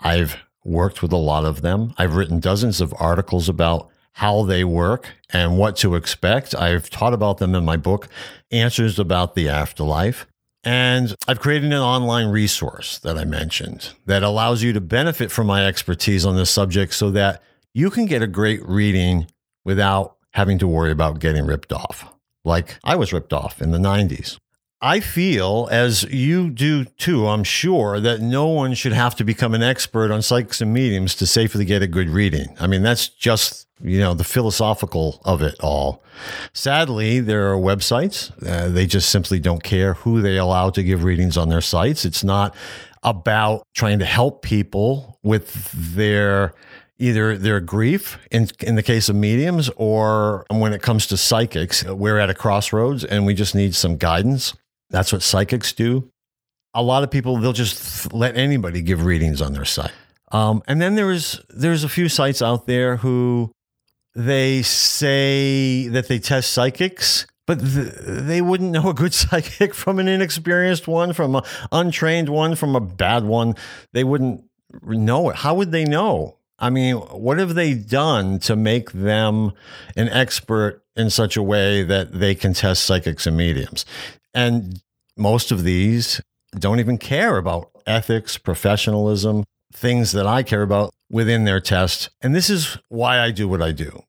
I've 0.00 0.36
worked 0.64 1.02
with 1.02 1.12
a 1.12 1.16
lot 1.16 1.44
of 1.44 1.62
them. 1.62 1.94
I've 1.98 2.16
written 2.16 2.40
dozens 2.40 2.80
of 2.80 2.94
articles 2.98 3.48
about 3.48 3.90
how 4.12 4.42
they 4.44 4.64
work 4.64 5.08
and 5.30 5.58
what 5.58 5.76
to 5.76 5.94
expect. 5.94 6.54
I've 6.54 6.88
taught 6.88 7.12
about 7.12 7.38
them 7.38 7.54
in 7.54 7.64
my 7.64 7.76
book, 7.76 8.08
Answers 8.50 8.98
About 8.98 9.34
the 9.34 9.48
Afterlife. 9.48 10.26
And 10.64 11.14
I've 11.28 11.38
created 11.38 11.72
an 11.72 11.78
online 11.78 12.28
resource 12.28 12.98
that 13.00 13.16
I 13.16 13.24
mentioned 13.24 13.90
that 14.06 14.22
allows 14.22 14.62
you 14.62 14.72
to 14.72 14.80
benefit 14.80 15.30
from 15.30 15.46
my 15.46 15.66
expertise 15.66 16.24
on 16.24 16.34
this 16.34 16.50
subject 16.50 16.94
so 16.94 17.10
that 17.10 17.42
you 17.72 17.90
can 17.90 18.06
get 18.06 18.22
a 18.22 18.26
great 18.26 18.66
reading 18.66 19.26
without 19.64 20.16
having 20.32 20.58
to 20.58 20.66
worry 20.66 20.90
about 20.90 21.20
getting 21.20 21.46
ripped 21.46 21.72
off, 21.72 22.12
like 22.44 22.78
I 22.82 22.96
was 22.96 23.12
ripped 23.12 23.32
off 23.32 23.60
in 23.60 23.70
the 23.70 23.78
90s. 23.78 24.38
I 24.82 25.00
feel, 25.00 25.68
as 25.70 26.02
you 26.04 26.50
do 26.50 26.84
too, 26.84 27.26
I'm 27.28 27.44
sure, 27.44 27.98
that 27.98 28.20
no 28.20 28.46
one 28.48 28.74
should 28.74 28.92
have 28.92 29.14
to 29.16 29.24
become 29.24 29.54
an 29.54 29.62
expert 29.62 30.10
on 30.10 30.20
psychics 30.20 30.60
and 30.60 30.72
mediums 30.72 31.14
to 31.16 31.26
safely 31.26 31.64
get 31.64 31.82
a 31.82 31.86
good 31.86 32.10
reading. 32.10 32.54
I 32.60 32.66
mean, 32.66 32.82
that's 32.82 33.08
just, 33.08 33.68
you 33.82 33.98
know, 33.98 34.12
the 34.12 34.24
philosophical 34.24 35.22
of 35.24 35.40
it 35.40 35.56
all. 35.60 36.02
Sadly, 36.52 37.20
there 37.20 37.50
are 37.50 37.56
websites, 37.56 38.30
uh, 38.46 38.68
they 38.68 38.86
just 38.86 39.08
simply 39.08 39.40
don't 39.40 39.62
care 39.62 39.94
who 39.94 40.20
they 40.20 40.36
allow 40.36 40.68
to 40.70 40.82
give 40.82 41.04
readings 41.04 41.38
on 41.38 41.48
their 41.48 41.62
sites. 41.62 42.04
It's 42.04 42.22
not 42.22 42.54
about 43.02 43.66
trying 43.74 43.98
to 44.00 44.04
help 44.04 44.42
people 44.42 45.18
with 45.22 45.72
their 45.72 46.52
either 46.98 47.36
their 47.36 47.60
grief 47.60 48.18
in 48.30 48.48
in 48.60 48.74
the 48.74 48.82
case 48.82 49.08
of 49.08 49.16
mediums 49.16 49.70
or 49.76 50.46
when 50.50 50.72
it 50.72 50.80
comes 50.80 51.06
to 51.06 51.16
psychics 51.16 51.84
we're 51.84 52.18
at 52.18 52.30
a 52.30 52.34
crossroads 52.34 53.04
and 53.04 53.26
we 53.26 53.34
just 53.34 53.54
need 53.54 53.74
some 53.74 53.98
guidance 53.98 54.54
that's 54.90 55.12
what 55.12 55.22
psychics 55.22 55.72
do. 55.72 56.10
A 56.74 56.82
lot 56.82 57.02
of 57.02 57.10
people 57.10 57.36
they'll 57.38 57.52
just 57.52 58.12
let 58.12 58.36
anybody 58.36 58.82
give 58.82 59.04
readings 59.04 59.40
on 59.40 59.52
their 59.52 59.64
site. 59.64 59.92
Um, 60.32 60.62
and 60.66 60.80
then 60.80 60.94
there's 60.94 61.40
there's 61.48 61.84
a 61.84 61.88
few 61.88 62.08
sites 62.08 62.42
out 62.42 62.66
there 62.66 62.96
who 62.96 63.52
they 64.14 64.62
say 64.62 65.88
that 65.88 66.08
they 66.08 66.18
test 66.18 66.50
psychics, 66.50 67.26
but 67.46 67.60
th- 67.60 67.92
they 68.00 68.40
wouldn't 68.40 68.72
know 68.72 68.88
a 68.90 68.94
good 68.94 69.14
psychic 69.22 69.74
from 69.74 69.98
an 69.98 70.08
inexperienced 70.08 70.88
one, 70.88 71.12
from 71.12 71.36
an 71.36 71.42
untrained 71.70 72.28
one, 72.28 72.56
from 72.56 72.74
a 72.74 72.80
bad 72.80 73.24
one. 73.24 73.54
They 73.92 74.04
wouldn't 74.04 74.44
know 74.82 75.30
it. 75.30 75.36
How 75.36 75.54
would 75.54 75.72
they 75.72 75.84
know? 75.84 76.38
I 76.58 76.70
mean, 76.70 76.96
what 76.96 77.38
have 77.38 77.54
they 77.54 77.74
done 77.74 78.38
to 78.40 78.56
make 78.56 78.92
them 78.92 79.52
an 79.94 80.08
expert 80.08 80.82
in 80.96 81.10
such 81.10 81.36
a 81.36 81.42
way 81.42 81.82
that 81.82 82.18
they 82.18 82.34
can 82.34 82.54
test 82.54 82.84
psychics 82.84 83.26
and 83.26 83.36
mediums? 83.36 83.84
And 84.36 84.82
most 85.16 85.50
of 85.50 85.64
these 85.64 86.20
don't 86.56 86.78
even 86.78 86.98
care 86.98 87.38
about 87.38 87.70
ethics, 87.86 88.36
professionalism, 88.36 89.44
things 89.72 90.12
that 90.12 90.26
I 90.26 90.42
care 90.42 90.62
about 90.62 90.94
within 91.10 91.44
their 91.44 91.58
test. 91.58 92.10
And 92.20 92.34
this 92.34 92.50
is 92.50 92.78
why 92.88 93.18
I 93.18 93.30
do 93.30 93.48
what 93.48 93.62
I 93.62 93.72
do. 93.72 94.02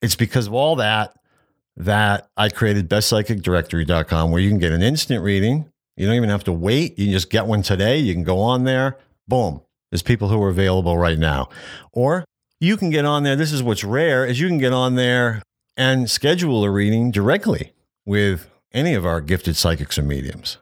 It's 0.00 0.16
because 0.16 0.46
of 0.46 0.54
all 0.54 0.76
that 0.76 1.14
that 1.76 2.28
I 2.36 2.48
created 2.48 2.88
bestpsychicdirectory.com 2.88 4.30
where 4.30 4.40
you 4.40 4.48
can 4.48 4.58
get 4.58 4.72
an 4.72 4.82
instant 4.82 5.22
reading. 5.22 5.70
You 5.96 6.06
don't 6.06 6.16
even 6.16 6.30
have 6.30 6.44
to 6.44 6.52
wait. 6.52 6.98
You 6.98 7.06
can 7.06 7.12
just 7.12 7.30
get 7.30 7.46
one 7.46 7.62
today. 7.62 7.98
You 7.98 8.14
can 8.14 8.24
go 8.24 8.40
on 8.40 8.64
there. 8.64 8.98
Boom. 9.28 9.60
There's 9.90 10.02
people 10.02 10.28
who 10.28 10.42
are 10.42 10.48
available 10.48 10.96
right 10.96 11.18
now. 11.18 11.48
Or 11.92 12.24
you 12.60 12.76
can 12.76 12.90
get 12.90 13.04
on 13.04 13.22
there. 13.22 13.36
This 13.36 13.52
is 13.52 13.62
what's 13.62 13.84
rare 13.84 14.24
is 14.24 14.40
you 14.40 14.48
can 14.48 14.58
get 14.58 14.72
on 14.72 14.94
there 14.94 15.42
and 15.76 16.10
schedule 16.10 16.64
a 16.64 16.70
reading 16.70 17.10
directly 17.10 17.72
with 18.04 18.49
any 18.72 18.94
of 18.94 19.04
our 19.04 19.20
gifted 19.20 19.56
psychics 19.56 19.98
or 19.98 20.02
mediums, 20.02 20.58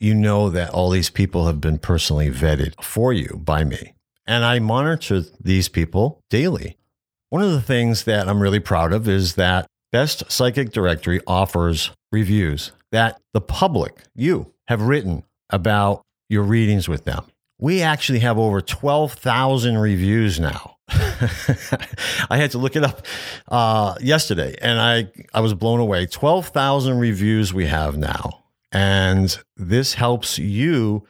you 0.00 0.14
know 0.14 0.50
that 0.50 0.70
all 0.70 0.90
these 0.90 1.10
people 1.10 1.46
have 1.46 1.60
been 1.60 1.78
personally 1.78 2.30
vetted 2.30 2.82
for 2.82 3.12
you 3.12 3.40
by 3.42 3.64
me. 3.64 3.94
And 4.26 4.44
I 4.44 4.58
monitor 4.58 5.22
these 5.40 5.68
people 5.68 6.20
daily. 6.30 6.76
One 7.30 7.42
of 7.42 7.52
the 7.52 7.62
things 7.62 8.04
that 8.04 8.28
I'm 8.28 8.42
really 8.42 8.60
proud 8.60 8.92
of 8.92 9.08
is 9.08 9.34
that 9.34 9.66
Best 9.90 10.30
Psychic 10.30 10.70
Directory 10.70 11.20
offers 11.26 11.90
reviews 12.10 12.72
that 12.90 13.20
the 13.32 13.40
public, 13.40 14.02
you, 14.14 14.52
have 14.68 14.82
written 14.82 15.24
about 15.50 16.02
your 16.28 16.42
readings 16.42 16.88
with 16.88 17.04
them. 17.04 17.24
We 17.58 17.82
actually 17.82 18.20
have 18.20 18.38
over 18.38 18.60
12,000 18.60 19.78
reviews 19.78 20.40
now. 20.40 20.71
I 22.30 22.36
had 22.36 22.50
to 22.52 22.58
look 22.58 22.76
it 22.76 22.84
up 22.84 23.06
uh, 23.48 23.94
yesterday, 24.00 24.54
and 24.60 24.80
I 24.80 25.10
I 25.32 25.40
was 25.40 25.54
blown 25.54 25.80
away. 25.80 26.06
Twelve 26.06 26.48
thousand 26.48 26.98
reviews 26.98 27.54
we 27.54 27.66
have 27.66 27.96
now, 27.96 28.44
and 28.72 29.36
this 29.56 29.94
helps 29.94 30.38
you 30.38 31.06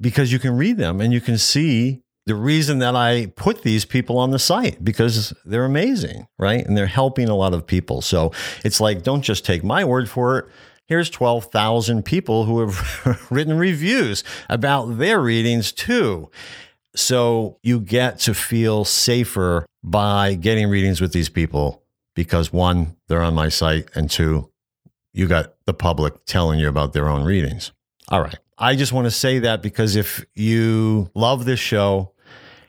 because 0.00 0.32
you 0.32 0.38
can 0.38 0.56
read 0.56 0.76
them 0.76 1.00
and 1.00 1.12
you 1.12 1.20
can 1.20 1.38
see 1.38 2.02
the 2.26 2.34
reason 2.34 2.78
that 2.78 2.96
I 2.96 3.26
put 3.36 3.62
these 3.62 3.84
people 3.84 4.18
on 4.18 4.30
the 4.30 4.38
site 4.38 4.82
because 4.82 5.34
they're 5.44 5.64
amazing, 5.64 6.26
right? 6.38 6.64
And 6.64 6.76
they're 6.76 6.86
helping 6.86 7.28
a 7.28 7.34
lot 7.34 7.52
of 7.52 7.66
people. 7.66 8.00
So 8.00 8.32
it's 8.64 8.80
like, 8.80 9.02
don't 9.02 9.22
just 9.22 9.44
take 9.44 9.62
my 9.62 9.84
word 9.84 10.08
for 10.08 10.38
it. 10.38 10.46
Here's 10.86 11.10
12,000 11.10 12.04
people 12.04 12.44
who 12.44 12.60
have 12.60 13.26
written 13.30 13.56
reviews 13.58 14.24
about 14.48 14.98
their 14.98 15.20
readings 15.20 15.72
too. 15.72 16.30
So 16.96 17.58
you 17.62 17.80
get 17.80 18.18
to 18.20 18.34
feel 18.34 18.84
safer 18.84 19.66
by 19.82 20.34
getting 20.34 20.68
readings 20.68 21.00
with 21.00 21.12
these 21.12 21.28
people 21.28 21.82
because 22.14 22.52
one, 22.52 22.96
they're 23.08 23.22
on 23.22 23.34
my 23.34 23.48
site, 23.48 23.88
and 23.94 24.10
two, 24.10 24.50
you 25.12 25.26
got 25.26 25.54
the 25.66 25.74
public 25.74 26.24
telling 26.26 26.60
you 26.60 26.68
about 26.68 26.92
their 26.92 27.08
own 27.08 27.24
readings. 27.24 27.72
All 28.08 28.20
right. 28.20 28.38
I 28.58 28.76
just 28.76 28.92
want 28.92 29.06
to 29.06 29.10
say 29.10 29.40
that 29.40 29.62
because 29.62 29.96
if 29.96 30.24
you 30.34 31.10
love 31.14 31.44
this 31.44 31.58
show 31.58 32.12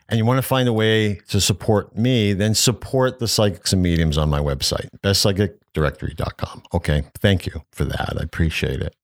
and 0.09 0.17
you 0.17 0.25
want 0.25 0.37
to 0.39 0.47
find 0.47 0.67
a 0.67 0.73
way 0.73 1.15
to 1.29 1.39
support 1.39 1.95
me, 1.95 2.33
then 2.33 2.55
support 2.55 3.19
the 3.19 3.27
psychics 3.27 3.73
and 3.73 3.81
mediums 3.83 4.17
on 4.17 4.29
my 4.29 4.39
website, 4.39 4.89
bestpsychicdirectory.com. 5.03 6.63
Okay. 6.73 7.03
Thank 7.19 7.45
you 7.45 7.61
for 7.71 7.85
that. 7.85 8.17
I 8.19 8.23
appreciate 8.23 8.81
it. 8.81 8.95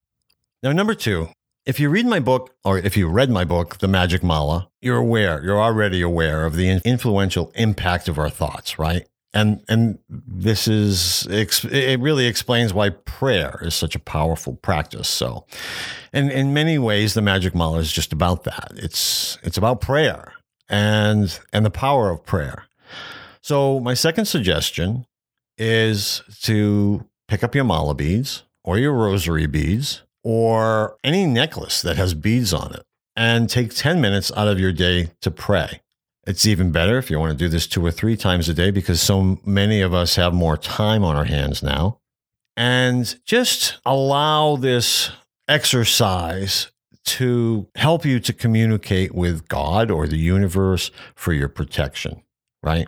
Now, 0.63 0.71
number 0.71 0.93
two, 0.93 1.29
if 1.65 1.79
you 1.79 1.89
read 1.89 2.05
my 2.05 2.19
book, 2.19 2.55
or 2.63 2.77
if 2.77 2.97
you 2.97 3.07
read 3.07 3.29
my 3.29 3.43
book, 3.43 3.77
The 3.77 3.87
Magic 3.87 4.23
Mala, 4.23 4.69
you're 4.81 4.97
aware, 4.97 5.43
you're 5.43 5.61
already 5.61 6.01
aware 6.01 6.45
of 6.45 6.55
the 6.55 6.81
influential 6.83 7.51
impact 7.55 8.07
of 8.07 8.17
our 8.17 8.29
thoughts, 8.29 8.79
right? 8.79 9.07
And 9.33 9.63
and 9.69 9.99
this 10.09 10.67
is 10.67 11.25
it 11.29 11.99
really 12.01 12.25
explains 12.25 12.73
why 12.73 12.89
prayer 12.89 13.59
is 13.61 13.73
such 13.73 13.95
a 13.95 13.99
powerful 13.99 14.55
practice. 14.55 15.07
So, 15.07 15.45
and 16.11 16.29
in 16.31 16.53
many 16.53 16.77
ways, 16.77 17.13
the 17.13 17.21
Magic 17.21 17.55
Mala 17.55 17.79
is 17.79 17.93
just 17.93 18.11
about 18.11 18.43
that. 18.43 18.71
It's 18.75 19.37
it's 19.43 19.57
about 19.57 19.79
prayer 19.79 20.33
and 20.67 21.39
and 21.53 21.65
the 21.65 21.71
power 21.71 22.09
of 22.09 22.25
prayer. 22.25 22.65
So, 23.41 23.79
my 23.79 23.93
second 23.93 24.25
suggestion 24.25 25.05
is 25.57 26.23
to 26.41 27.05
pick 27.29 27.43
up 27.43 27.55
your 27.55 27.63
mala 27.63 27.95
beads 27.95 28.43
or 28.63 28.77
your 28.77 28.93
rosary 28.93 29.45
beads 29.45 30.01
or 30.23 30.97
any 31.03 31.25
necklace 31.25 31.81
that 31.81 31.97
has 31.97 32.13
beads 32.13 32.53
on 32.53 32.73
it 32.73 32.83
and 33.15 33.49
take 33.49 33.73
10 33.73 33.99
minutes 33.99 34.31
out 34.35 34.47
of 34.47 34.59
your 34.59 34.71
day 34.71 35.11
to 35.21 35.31
pray. 35.31 35.81
It's 36.27 36.45
even 36.45 36.71
better 36.71 36.97
if 36.97 37.09
you 37.09 37.19
want 37.19 37.31
to 37.31 37.37
do 37.37 37.49
this 37.49 37.67
two 37.67 37.85
or 37.85 37.91
three 37.91 38.15
times 38.15 38.47
a 38.47 38.53
day 38.53 38.71
because 38.71 39.01
so 39.01 39.39
many 39.43 39.81
of 39.81 39.93
us 39.93 40.15
have 40.15 40.33
more 40.33 40.55
time 40.55 41.03
on 41.03 41.15
our 41.15 41.25
hands 41.25 41.63
now. 41.63 41.99
And 42.55 43.15
just 43.25 43.79
allow 43.85 44.55
this 44.55 45.09
exercise 45.47 46.71
to 47.03 47.67
help 47.75 48.05
you 48.05 48.19
to 48.19 48.33
communicate 48.33 49.15
with 49.15 49.47
God 49.47 49.89
or 49.89 50.07
the 50.07 50.17
universe 50.17 50.91
for 51.15 51.33
your 51.33 51.49
protection, 51.49 52.21
right? 52.61 52.87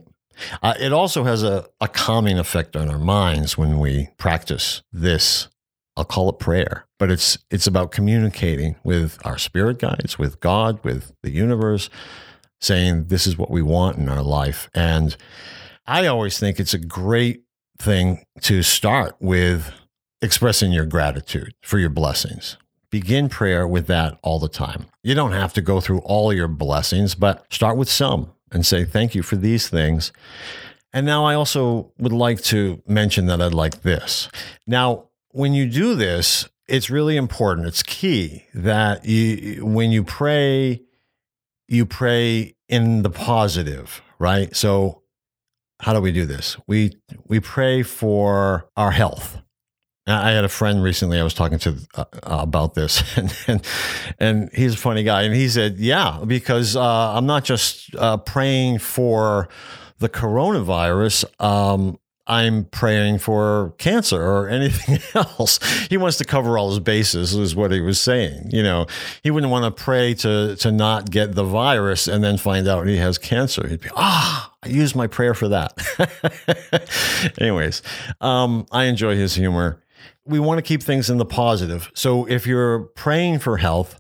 Uh, 0.62 0.74
it 0.80 0.94
also 0.94 1.24
has 1.24 1.44
a, 1.44 1.66
a 1.82 1.88
calming 1.88 2.38
effect 2.38 2.76
on 2.76 2.90
our 2.90 3.00
minds 3.00 3.58
when 3.58 3.80
we 3.80 4.10
practice 4.18 4.84
this. 4.92 5.48
I'll 5.96 6.06
call 6.06 6.30
it 6.30 6.40
prayer, 6.40 6.86
but 6.98 7.12
it's 7.12 7.38
it's 7.52 7.68
about 7.68 7.92
communicating 7.92 8.76
with 8.84 9.20
our 9.26 9.38
spirit 9.38 9.80
guides, 9.80 10.18
with 10.18 10.40
God, 10.40 10.84
with 10.84 11.14
the 11.22 11.30
universe, 11.30 11.90
saying 12.60 13.06
this 13.06 13.28
is 13.28 13.38
what 13.38 13.52
we 13.52 13.62
want 13.62 13.98
in 13.98 14.10
our 14.10 14.24
life. 14.24 14.70
And 14.74 15.16
I 15.86 16.08
always 16.08 16.40
think 16.40 16.60
it's 16.60 16.74
a 16.74 16.80
great 16.80 17.44
thing 17.78 18.24
to 18.42 18.64
start 18.64 19.16
with 19.20 19.72
expressing 20.22 20.72
your 20.72 20.86
gratitude 20.86 21.54
for 21.62 21.78
your 21.78 21.90
blessings. 21.90 22.58
Begin 22.90 23.28
prayer 23.28 23.68
with 23.68 23.88
that 23.88 24.18
all 24.24 24.40
the 24.40 24.48
time. 24.48 24.86
You 25.04 25.16
don't 25.16 25.32
have 25.32 25.54
to 25.54 25.62
go 25.62 25.82
through 25.82 26.00
all 26.00 26.32
your 26.32 26.48
blessings, 26.48 27.16
but 27.16 27.46
start 27.52 27.76
with 27.76 27.90
some 27.90 28.32
and 28.52 28.66
say, 28.66 28.86
Thank 28.86 29.14
you 29.14 29.24
for 29.24 29.36
these 29.36 29.68
things. 29.68 30.12
And 30.94 31.06
now 31.06 31.26
I 31.26 31.34
also 31.34 31.92
would 31.98 32.14
like 32.14 32.42
to 32.44 32.82
mention 32.88 33.26
that 33.26 33.42
I'd 33.42 33.54
like 33.54 33.82
this. 33.82 34.30
Now, 34.68 35.10
when 35.34 35.54
you 35.54 35.68
do 35.68 35.96
this, 35.96 36.48
it's 36.68 36.90
really 36.90 37.18
important. 37.18 37.68
It's 37.68 37.84
key 37.84 38.46
that 38.54 39.04
you, 39.04 39.66
when 39.66 39.92
you 39.92 40.04
pray, 40.04 40.82
you 41.68 41.86
pray 41.86 42.56
in 42.70 43.02
the 43.02 43.10
positive, 43.10 44.02
right? 44.20 44.56
So, 44.56 45.02
how 45.82 45.92
do 45.92 46.00
we 46.00 46.14
do 46.14 46.26
this? 46.26 46.56
We 46.66 46.94
we 47.26 47.42
pray 47.42 47.84
for 47.84 48.70
our 48.78 48.92
health. 48.92 49.40
I 50.06 50.32
had 50.32 50.44
a 50.44 50.50
friend 50.50 50.84
recently 50.84 51.20
I 51.20 51.24
was 51.24 51.34
talking 51.34 51.60
to 51.60 51.78
uh, 51.96 52.06
about 52.24 52.74
this, 52.74 53.04
and, 53.18 53.36
and, 53.48 53.68
and 54.20 54.50
he's 54.54 54.76
a 54.76 54.78
funny 54.78 55.04
guy, 55.04 55.24
and 55.24 55.36
he 55.36 55.50
said, 55.50 55.78
"Yeah, 55.78 56.22
because 56.26 56.76
uh, 56.76 57.14
I'm 57.18 57.26
not 57.26 57.44
just 57.44 57.94
uh, 57.96 58.18
praying 58.18 58.80
for 58.80 59.50
the 60.00 60.10
coronavirus. 60.10 61.26
Um, 61.44 61.98
I'm 62.26 62.66
praying 62.66 63.20
for 63.20 63.74
cancer 63.78 64.22
or 64.22 64.48
anything 64.50 65.00
else. 65.14 65.60
He 65.90 65.98
wants 65.98 66.18
to 66.18 66.26
cover 66.26 66.58
all 66.58 66.70
his 66.70 66.80
bases, 66.80 67.36
is 67.36 67.56
what 67.56 67.72
he 67.72 67.82
was 67.82 68.00
saying. 68.00 68.50
You 68.52 68.64
know, 68.64 68.88
he 69.24 69.32
wouldn't 69.32 69.52
want 69.52 69.66
to 69.66 69.84
pray 69.84 70.14
to 70.16 70.56
to 70.58 70.72
not 70.72 71.10
get 71.10 71.36
the 71.36 71.44
virus 71.44 72.08
and 72.08 72.24
then 72.24 72.38
find 72.38 72.68
out 72.68 72.88
he 72.88 72.98
has 72.98 73.18
cancer. 73.18 73.68
He'd 73.68 73.82
be, 73.82 73.90
ah, 73.96 74.54
I 74.64 74.70
used 74.70 74.96
my 74.96 75.08
prayer 75.08 75.34
for 75.34 75.50
that. 75.50 75.74
Anyways, 77.40 77.82
um, 78.22 78.66
I 78.72 78.86
enjoy 78.86 79.16
his 79.16 79.36
humor. 79.36 79.82
We 80.26 80.40
want 80.40 80.58
to 80.58 80.62
keep 80.62 80.82
things 80.82 81.10
in 81.10 81.18
the 81.18 81.26
positive. 81.26 81.92
So 81.94 82.26
if 82.26 82.48
you're 82.48 82.80
praying 82.80 83.40
for 83.40 83.58
health, 83.58 84.00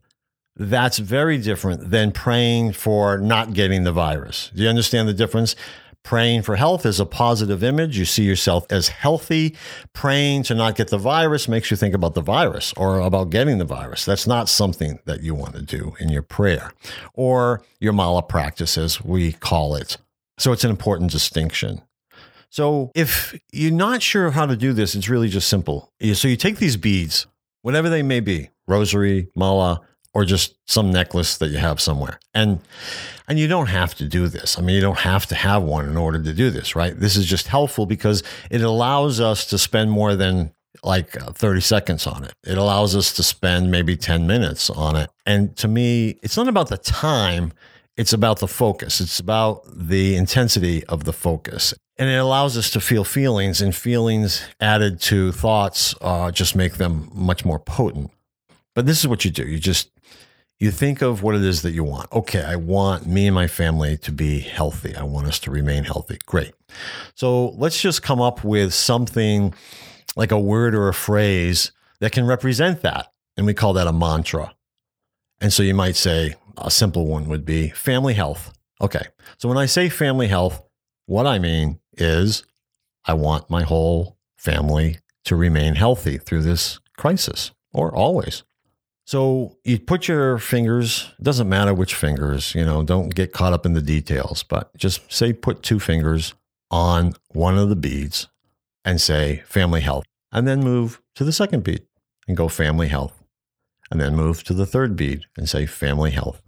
that's 0.56 1.00
very 1.00 1.38
different 1.38 1.90
than 1.90 2.12
praying 2.12 2.74
for 2.74 3.18
not 3.18 3.54
getting 3.54 3.84
the 3.84 3.92
virus. 3.92 4.52
Do 4.56 4.64
you 4.64 4.70
understand 4.70 5.08
the 5.08 5.14
difference? 5.14 5.56
Praying 6.04 6.42
for 6.42 6.58
health 6.58 6.86
is 6.86 7.00
a 7.00 7.06
positive 7.06 7.64
image. 7.64 7.98
You 7.98 8.04
see 8.04 8.24
yourself 8.24 8.66
as 8.70 8.90
healthy. 8.90 9.56
Praying 9.94 10.44
to 10.44 10.56
not 10.56 10.76
get 10.76 10.90
the 10.90 10.98
virus 10.98 11.48
makes 11.48 11.72
you 11.72 11.78
think 11.78 11.96
about 11.96 12.14
the 12.14 12.22
virus 12.22 12.74
or 12.76 13.00
about 13.00 13.30
getting 13.30 13.58
the 13.58 13.66
virus. 13.66 14.04
That's 14.04 14.28
not 14.28 14.50
something 14.50 15.00
that 15.06 15.24
you 15.24 15.34
want 15.34 15.56
to 15.56 15.62
do 15.62 15.96
in 16.00 16.10
your 16.10 16.22
prayer 16.22 16.74
or 17.14 17.64
your 17.80 17.94
mala 17.94 18.22
practice, 18.22 18.78
as 18.78 19.02
we 19.02 19.32
call 19.32 19.76
it. 19.76 19.98
So 20.38 20.52
it's 20.52 20.66
an 20.66 20.72
important 20.72 21.10
distinction. 21.10 21.82
So 22.50 22.92
if 22.94 23.40
you're 23.52 23.72
not 23.72 24.02
sure 24.02 24.32
how 24.32 24.46
to 24.46 24.58
do 24.58 24.74
this, 24.74 24.96
it's 24.96 25.08
really 25.10 25.30
just 25.30 25.48
simple. 25.48 25.92
So 26.14 26.28
you 26.28 26.36
take 26.36 26.58
these 26.58 26.76
beads, 26.76 27.28
whatever 27.62 27.90
they 27.90 28.04
may 28.04 28.20
be, 28.20 28.50
rosary, 28.68 29.30
mala, 29.36 29.82
or 30.14 30.26
just 30.26 30.56
some 30.70 30.92
necklace 30.92 31.38
that 31.38 31.50
you 31.50 31.58
have 31.58 31.82
somewhere. 31.82 32.20
And 32.34 32.60
and 33.28 33.40
you 33.40 33.48
don't 33.48 33.68
have 33.68 33.96
to 33.96 34.08
do 34.08 34.28
this. 34.28 34.60
I 34.60 34.62
mean, 34.62 34.76
you 34.76 34.82
don't 34.82 35.00
have 35.00 35.26
to 35.28 35.36
have 35.36 35.64
one 35.64 35.88
in 35.88 35.98
order 35.98 36.22
to 36.22 36.34
do 36.34 36.50
this, 36.50 36.76
right? 36.76 36.98
This 36.98 37.16
is 37.16 37.26
just 37.26 37.48
helpful 37.48 37.86
because 37.86 38.22
it 38.52 38.62
allows 38.62 39.20
us 39.20 39.46
to 39.48 39.58
spend 39.58 39.92
more 39.92 40.16
than 40.16 40.52
like 40.84 41.20
uh, 41.22 41.32
30 41.32 41.62
seconds 41.62 42.06
on 42.06 42.26
it. 42.26 42.34
It 42.46 42.58
allows 42.58 42.96
us 42.96 43.14
to 43.14 43.24
spend 43.24 43.72
maybe 43.72 43.96
10 43.96 44.28
minutes 44.28 44.70
on 44.70 44.96
it. 44.98 45.10
And 45.26 45.56
to 45.58 45.68
me, 45.68 46.20
it's 46.22 46.36
not 46.36 46.50
about 46.50 46.68
the 46.68 46.78
time, 46.78 47.54
it's 47.96 48.12
about 48.12 48.40
the 48.40 48.48
focus. 48.48 49.00
It's 49.00 49.20
about 49.20 49.62
the 49.72 50.16
intensity 50.16 50.84
of 50.86 51.04
the 51.04 51.14
focus. 51.14 51.74
And 51.98 52.10
it 52.10 52.18
allows 52.18 52.58
us 52.58 52.72
to 52.72 52.82
feel 52.82 53.04
feelings, 53.04 53.62
and 53.62 53.74
feelings 53.74 54.44
added 54.60 55.00
to 55.02 55.32
thoughts 55.32 55.94
uh, 56.02 56.32
just 56.32 56.56
make 56.56 56.74
them 56.74 57.10
much 57.14 57.46
more 57.46 57.60
potent. 57.60 58.10
But 58.74 58.88
this 58.88 59.00
is 59.00 59.08
what 59.08 59.24
you 59.24 59.32
do. 59.32 59.44
You 59.44 59.60
just 59.60 59.92
you 60.64 60.72
think 60.72 61.02
of 61.02 61.22
what 61.22 61.36
it 61.36 61.44
is 61.44 61.62
that 61.64 61.72
you 61.72 61.84
want. 61.84 62.10
Okay, 62.14 62.42
I 62.42 62.56
want 62.56 63.06
me 63.06 63.28
and 63.28 63.36
my 63.36 63.48
family 63.48 63.98
to 63.98 64.14
be 64.14 64.40
healthy. 64.40 64.96
I 64.96 65.04
want 65.04 65.28
us 65.28 65.38
to 65.40 65.52
remain 65.52 65.84
healthy. 65.84 66.20
Great. 66.26 66.54
So 67.16 67.50
let's 67.50 67.82
just 67.82 68.02
come 68.02 68.22
up 68.22 68.46
with 68.46 68.74
something 68.74 69.54
like 70.16 70.32
a 70.32 70.40
word 70.40 70.74
or 70.74 70.88
a 70.88 70.94
phrase 70.94 71.74
that 72.00 72.14
can 72.14 72.26
represent 72.26 72.82
that. 72.82 73.12
And 73.36 73.46
we 73.46 73.54
call 73.54 73.74
that 73.74 73.88
a 73.88 73.92
mantra. 73.92 74.56
And 75.42 75.52
so 75.52 75.64
you 75.64 75.74
might 75.74 75.98
say 75.98 76.36
a 76.58 76.72
simple 76.72 77.08
one 77.08 77.28
would 77.28 77.44
be 77.44 77.68
family 77.72 78.14
health. 78.14 78.54
Okay. 78.80 79.04
So 79.40 79.50
when 79.50 79.58
I 79.58 79.66
say 79.66 79.90
family 79.90 80.30
health, 80.30 80.64
what 81.08 81.28
I 81.28 81.40
mean 81.40 81.82
is 81.98 82.46
I 83.04 83.16
want 83.16 83.50
my 83.50 83.64
whole 83.64 84.18
family 84.38 85.00
to 85.26 85.36
remain 85.36 85.76
healthy 85.76 86.18
through 86.18 86.44
this 86.44 86.80
crisis 86.96 87.52
or 87.74 87.94
always. 87.94 88.44
So 89.06 89.58
you 89.64 89.80
put 89.80 90.08
your 90.08 90.38
fingers, 90.38 91.12
doesn't 91.22 91.50
matter 91.50 91.74
which 91.74 91.96
fingers, 91.96 92.56
you 92.56 92.64
know, 92.64 92.84
don't 92.84 93.14
get 93.14 93.34
caught 93.34 93.54
up 93.54 93.66
in 93.66 93.74
the 93.74 93.82
details, 93.82 94.44
but 94.44 94.76
just 94.78 95.12
say 95.12 95.34
put 95.34 95.62
two 95.62 95.80
fingers 95.80 96.34
on 96.72 97.14
one 97.34 97.58
of 97.58 97.70
the 97.70 97.76
beads 97.76 98.30
and 98.86 99.02
say 99.02 99.44
family 99.46 99.82
health. 99.82 100.06
And 100.32 100.48
then 100.48 100.62
move 100.62 101.02
to 101.16 101.24
the 101.24 101.34
second 101.34 101.64
bead 101.64 101.86
and 102.28 102.36
go 102.36 102.48
family 102.48 102.88
health. 102.88 103.24
And 103.92 104.02
then 104.02 104.16
move 104.16 104.44
to 104.46 104.54
the 104.54 104.66
third 104.66 104.96
bead 104.96 105.26
and 105.38 105.48
say 105.48 105.66
family 105.66 106.12
health. 106.12 106.42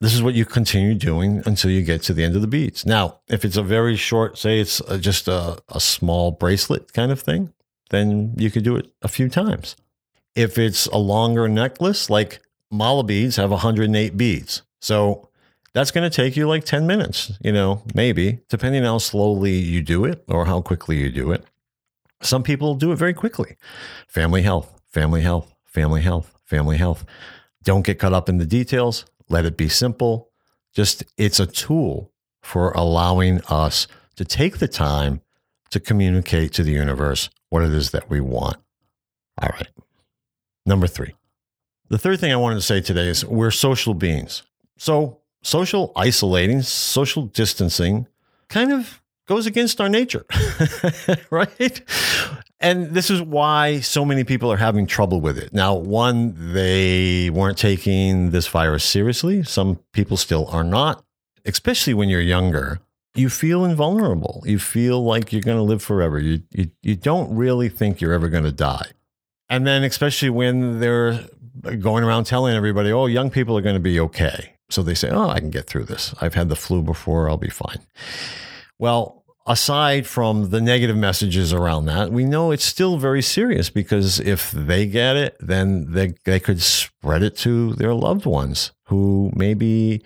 This 0.00 0.14
is 0.14 0.22
what 0.22 0.34
you 0.34 0.44
continue 0.44 0.94
doing 0.94 1.42
until 1.44 1.70
you 1.70 1.82
get 1.82 2.02
to 2.02 2.14
the 2.14 2.22
end 2.22 2.36
of 2.36 2.42
the 2.42 2.46
beads. 2.46 2.86
Now, 2.86 3.20
if 3.28 3.44
it's 3.44 3.56
a 3.56 3.62
very 3.62 3.96
short, 3.96 4.38
say 4.38 4.60
it's 4.60 4.80
uh, 4.82 4.98
just 4.98 5.26
a, 5.26 5.58
a 5.68 5.80
small 5.80 6.30
bracelet 6.30 6.92
kind 6.92 7.10
of 7.10 7.20
thing, 7.20 7.52
then 7.90 8.34
you 8.36 8.50
could 8.50 8.62
do 8.62 8.76
it 8.76 8.92
a 9.02 9.08
few 9.08 9.28
times. 9.28 9.76
If 10.34 10.58
it's 10.58 10.86
a 10.86 10.98
longer 10.98 11.48
necklace, 11.48 12.08
like 12.08 12.40
mala 12.70 13.04
beads 13.04 13.36
have 13.36 13.50
108 13.50 14.16
beads. 14.16 14.62
So 14.80 15.28
that's 15.72 15.90
going 15.90 16.08
to 16.08 16.14
take 16.14 16.36
you 16.36 16.48
like 16.48 16.64
10 16.64 16.86
minutes, 16.86 17.32
you 17.42 17.52
know, 17.52 17.82
maybe, 17.94 18.40
depending 18.48 18.82
how 18.82 18.98
slowly 18.98 19.54
you 19.54 19.82
do 19.82 20.04
it 20.04 20.24
or 20.28 20.46
how 20.46 20.60
quickly 20.60 20.96
you 20.98 21.10
do 21.10 21.32
it. 21.32 21.44
Some 22.22 22.42
people 22.42 22.74
do 22.74 22.92
it 22.92 22.96
very 22.96 23.14
quickly. 23.14 23.56
Family 24.08 24.42
health, 24.42 24.80
family 24.88 25.22
health, 25.22 25.54
family 25.64 26.02
health, 26.02 26.34
family 26.44 26.76
health. 26.76 27.04
Don't 27.62 27.84
get 27.84 27.98
caught 27.98 28.12
up 28.12 28.28
in 28.28 28.38
the 28.38 28.46
details. 28.46 29.04
Let 29.28 29.44
it 29.44 29.56
be 29.56 29.68
simple. 29.68 30.28
Just 30.74 31.04
it's 31.16 31.40
a 31.40 31.46
tool 31.46 32.12
for 32.42 32.72
allowing 32.72 33.40
us 33.48 33.86
to 34.16 34.24
take 34.24 34.58
the 34.58 34.68
time 34.68 35.20
to 35.70 35.80
communicate 35.80 36.52
to 36.54 36.62
the 36.62 36.72
universe 36.72 37.30
what 37.48 37.62
it 37.62 37.72
is 37.72 37.90
that 37.92 38.10
we 38.10 38.20
want. 38.20 38.56
All 39.40 39.50
right. 39.50 39.68
Number 40.70 40.86
three. 40.86 41.14
The 41.88 41.98
third 41.98 42.20
thing 42.20 42.32
I 42.32 42.36
wanted 42.36 42.54
to 42.54 42.62
say 42.62 42.80
today 42.80 43.08
is 43.08 43.24
we're 43.24 43.50
social 43.50 43.92
beings. 43.92 44.44
So, 44.78 45.18
social 45.42 45.92
isolating, 45.96 46.62
social 46.62 47.26
distancing 47.26 48.06
kind 48.48 48.72
of 48.72 49.02
goes 49.26 49.46
against 49.46 49.80
our 49.80 49.88
nature, 49.88 50.24
right? 51.30 51.82
And 52.60 52.90
this 52.94 53.10
is 53.10 53.20
why 53.20 53.80
so 53.80 54.04
many 54.04 54.22
people 54.22 54.52
are 54.52 54.58
having 54.58 54.86
trouble 54.86 55.20
with 55.20 55.38
it. 55.38 55.52
Now, 55.52 55.74
one, 55.74 56.52
they 56.52 57.30
weren't 57.30 57.58
taking 57.58 58.30
this 58.30 58.46
virus 58.46 58.84
seriously. 58.84 59.42
Some 59.42 59.80
people 59.92 60.16
still 60.16 60.46
are 60.52 60.62
not, 60.62 61.04
especially 61.44 61.94
when 61.94 62.08
you're 62.08 62.20
younger. 62.20 62.78
You 63.16 63.28
feel 63.28 63.64
invulnerable. 63.64 64.44
You 64.46 64.60
feel 64.60 65.02
like 65.02 65.32
you're 65.32 65.42
going 65.42 65.58
to 65.58 65.64
live 65.64 65.82
forever. 65.82 66.20
You, 66.20 66.42
you, 66.52 66.70
you 66.80 66.94
don't 66.94 67.34
really 67.34 67.68
think 67.68 68.00
you're 68.00 68.12
ever 68.12 68.28
going 68.28 68.44
to 68.44 68.52
die. 68.52 68.92
And 69.50 69.66
then, 69.66 69.82
especially 69.82 70.30
when 70.30 70.80
they're 70.80 71.26
going 71.80 72.04
around 72.04 72.24
telling 72.24 72.54
everybody, 72.54 72.92
oh, 72.92 73.06
young 73.06 73.30
people 73.30 73.58
are 73.58 73.62
going 73.62 73.74
to 73.74 73.80
be 73.80 74.00
okay. 74.00 74.54
So 74.70 74.82
they 74.82 74.94
say, 74.94 75.10
oh, 75.10 75.28
I 75.28 75.40
can 75.40 75.50
get 75.50 75.66
through 75.66 75.84
this. 75.84 76.14
I've 76.20 76.34
had 76.34 76.48
the 76.48 76.56
flu 76.56 76.82
before. 76.82 77.28
I'll 77.28 77.36
be 77.36 77.50
fine. 77.50 77.80
Well, 78.78 79.24
aside 79.46 80.06
from 80.06 80.50
the 80.50 80.60
negative 80.60 80.96
messages 80.96 81.52
around 81.52 81.86
that, 81.86 82.12
we 82.12 82.24
know 82.24 82.52
it's 82.52 82.64
still 82.64 82.96
very 82.96 83.20
serious 83.20 83.68
because 83.68 84.20
if 84.20 84.52
they 84.52 84.86
get 84.86 85.16
it, 85.16 85.36
then 85.40 85.92
they, 85.92 86.14
they 86.24 86.38
could 86.38 86.62
spread 86.62 87.24
it 87.24 87.36
to 87.38 87.74
their 87.74 87.92
loved 87.92 88.26
ones 88.26 88.70
who 88.84 89.32
maybe 89.34 90.02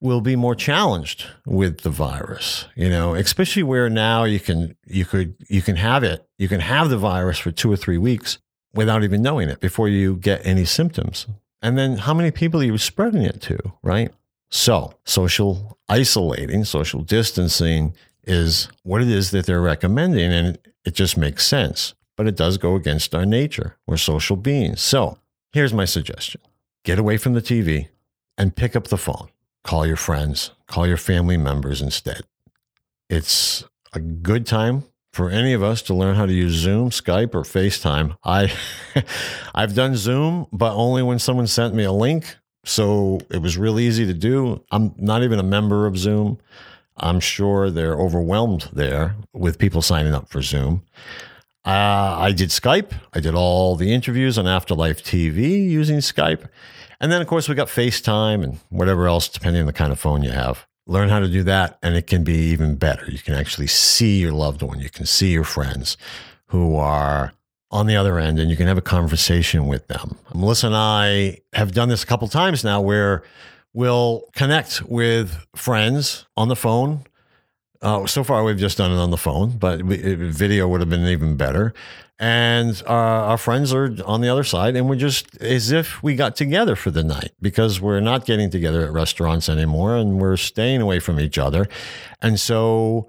will 0.00 0.20
be 0.20 0.36
more 0.36 0.54
challenged 0.54 1.26
with 1.46 1.80
the 1.80 1.90
virus 1.90 2.66
you 2.76 2.88
know 2.88 3.14
especially 3.14 3.62
where 3.62 3.90
now 3.90 4.24
you 4.24 4.40
can 4.40 4.76
you 4.86 5.04
could 5.04 5.34
you 5.48 5.62
can 5.62 5.76
have 5.76 6.04
it 6.04 6.26
you 6.38 6.48
can 6.48 6.60
have 6.60 6.88
the 6.90 6.98
virus 6.98 7.38
for 7.38 7.50
2 7.50 7.70
or 7.70 7.76
3 7.76 7.98
weeks 7.98 8.38
without 8.74 9.02
even 9.02 9.22
knowing 9.22 9.48
it 9.48 9.60
before 9.60 9.88
you 9.88 10.16
get 10.16 10.44
any 10.46 10.64
symptoms 10.64 11.26
and 11.60 11.76
then 11.76 11.98
how 11.98 12.14
many 12.14 12.30
people 12.30 12.60
are 12.60 12.64
you 12.64 12.78
spreading 12.78 13.22
it 13.22 13.40
to 13.40 13.58
right 13.82 14.12
So, 14.50 14.94
social 15.04 15.78
isolating, 15.88 16.64
social 16.64 17.02
distancing 17.02 17.94
is 18.24 18.68
what 18.82 19.02
it 19.02 19.08
is 19.08 19.30
that 19.30 19.46
they're 19.46 19.60
recommending. 19.60 20.32
And 20.32 20.58
it 20.84 20.94
just 20.94 21.16
makes 21.16 21.46
sense, 21.46 21.94
but 22.16 22.26
it 22.26 22.36
does 22.36 22.56
go 22.56 22.74
against 22.74 23.14
our 23.14 23.26
nature. 23.26 23.76
We're 23.86 23.98
social 23.98 24.36
beings. 24.36 24.80
So, 24.80 25.18
here's 25.52 25.74
my 25.74 25.84
suggestion 25.84 26.40
get 26.84 26.98
away 26.98 27.18
from 27.18 27.34
the 27.34 27.42
TV 27.42 27.88
and 28.38 28.56
pick 28.56 28.74
up 28.74 28.88
the 28.88 28.96
phone. 28.96 29.28
Call 29.68 29.86
your 29.86 29.96
friends, 29.96 30.52
call 30.66 30.86
your 30.86 30.96
family 30.96 31.36
members 31.36 31.82
instead. 31.82 32.22
It's 33.10 33.64
a 33.92 34.00
good 34.00 34.46
time 34.46 34.84
for 35.12 35.28
any 35.28 35.52
of 35.52 35.62
us 35.62 35.82
to 35.82 35.94
learn 35.94 36.16
how 36.16 36.24
to 36.24 36.32
use 36.32 36.54
Zoom, 36.54 36.88
Skype, 36.88 37.34
or 37.34 37.42
FaceTime. 37.42 38.16
I 38.24 38.50
I've 39.54 39.74
done 39.74 39.94
Zoom, 39.94 40.46
but 40.54 40.74
only 40.74 41.02
when 41.02 41.18
someone 41.18 41.46
sent 41.46 41.74
me 41.74 41.84
a 41.84 41.92
link. 41.92 42.34
So 42.64 43.20
it 43.30 43.42
was 43.42 43.58
real 43.58 43.78
easy 43.78 44.06
to 44.06 44.14
do. 44.14 44.64
I'm 44.70 44.94
not 44.96 45.22
even 45.22 45.38
a 45.38 45.42
member 45.42 45.86
of 45.86 45.98
Zoom. 45.98 46.38
I'm 46.96 47.20
sure 47.20 47.68
they're 47.70 48.00
overwhelmed 48.00 48.70
there 48.72 49.16
with 49.34 49.58
people 49.58 49.82
signing 49.82 50.14
up 50.14 50.30
for 50.30 50.40
Zoom. 50.40 50.82
Uh, 51.64 52.16
I 52.18 52.32
did 52.32 52.48
Skype. 52.50 52.92
I 53.12 53.20
did 53.20 53.34
all 53.34 53.76
the 53.76 53.92
interviews 53.92 54.38
on 54.38 54.46
Afterlife 54.46 55.02
TV 55.02 55.68
using 55.68 55.98
Skype. 55.98 56.48
And 57.00 57.12
then, 57.12 57.20
of 57.20 57.28
course, 57.28 57.48
we 57.48 57.54
got 57.54 57.68
FaceTime 57.68 58.42
and 58.42 58.58
whatever 58.70 59.06
else, 59.06 59.28
depending 59.28 59.60
on 59.60 59.66
the 59.66 59.72
kind 59.72 59.92
of 59.92 60.00
phone 60.00 60.22
you 60.22 60.30
have. 60.30 60.66
Learn 60.86 61.10
how 61.10 61.18
to 61.18 61.28
do 61.28 61.42
that, 61.42 61.78
and 61.82 61.94
it 61.94 62.06
can 62.06 62.24
be 62.24 62.36
even 62.36 62.76
better. 62.76 63.10
You 63.10 63.18
can 63.18 63.34
actually 63.34 63.66
see 63.66 64.18
your 64.18 64.32
loved 64.32 64.62
one, 64.62 64.80
you 64.80 64.88
can 64.88 65.04
see 65.04 65.32
your 65.32 65.44
friends 65.44 65.98
who 66.46 66.76
are 66.76 67.34
on 67.70 67.86
the 67.86 67.94
other 67.94 68.18
end, 68.18 68.38
and 68.38 68.50
you 68.50 68.56
can 68.56 68.66
have 68.66 68.78
a 68.78 68.82
conversation 68.82 69.66
with 69.66 69.86
them. 69.88 70.16
Melissa 70.34 70.68
and 70.68 70.76
I 70.76 71.38
have 71.52 71.72
done 71.72 71.90
this 71.90 72.02
a 72.02 72.06
couple 72.06 72.26
times 72.28 72.64
now 72.64 72.80
where 72.80 73.22
we'll 73.74 74.24
connect 74.34 74.82
with 74.82 75.46
friends 75.54 76.24
on 76.36 76.48
the 76.48 76.56
phone. 76.56 77.04
Uh, 77.80 78.06
so 78.06 78.24
far, 78.24 78.42
we've 78.42 78.58
just 78.58 78.78
done 78.78 78.90
it 78.90 78.96
on 78.96 79.10
the 79.10 79.16
phone, 79.16 79.56
but 79.56 79.80
video 79.82 80.66
would 80.68 80.80
have 80.80 80.90
been 80.90 81.06
even 81.06 81.36
better. 81.36 81.72
And 82.18 82.82
uh, 82.86 82.92
our 82.92 83.38
friends 83.38 83.72
are 83.72 83.94
on 84.04 84.20
the 84.20 84.28
other 84.28 84.42
side 84.42 84.74
and 84.74 84.88
we're 84.88 84.96
just 84.96 85.40
as 85.40 85.70
if 85.70 86.02
we 86.02 86.16
got 86.16 86.34
together 86.34 86.74
for 86.74 86.90
the 86.90 87.04
night 87.04 87.30
because 87.40 87.80
we're 87.80 88.00
not 88.00 88.24
getting 88.24 88.50
together 88.50 88.84
at 88.84 88.92
restaurants 88.92 89.48
anymore 89.48 89.94
and 89.94 90.20
we're 90.20 90.36
staying 90.36 90.80
away 90.80 90.98
from 90.98 91.20
each 91.20 91.38
other. 91.38 91.68
And 92.20 92.40
so 92.40 93.08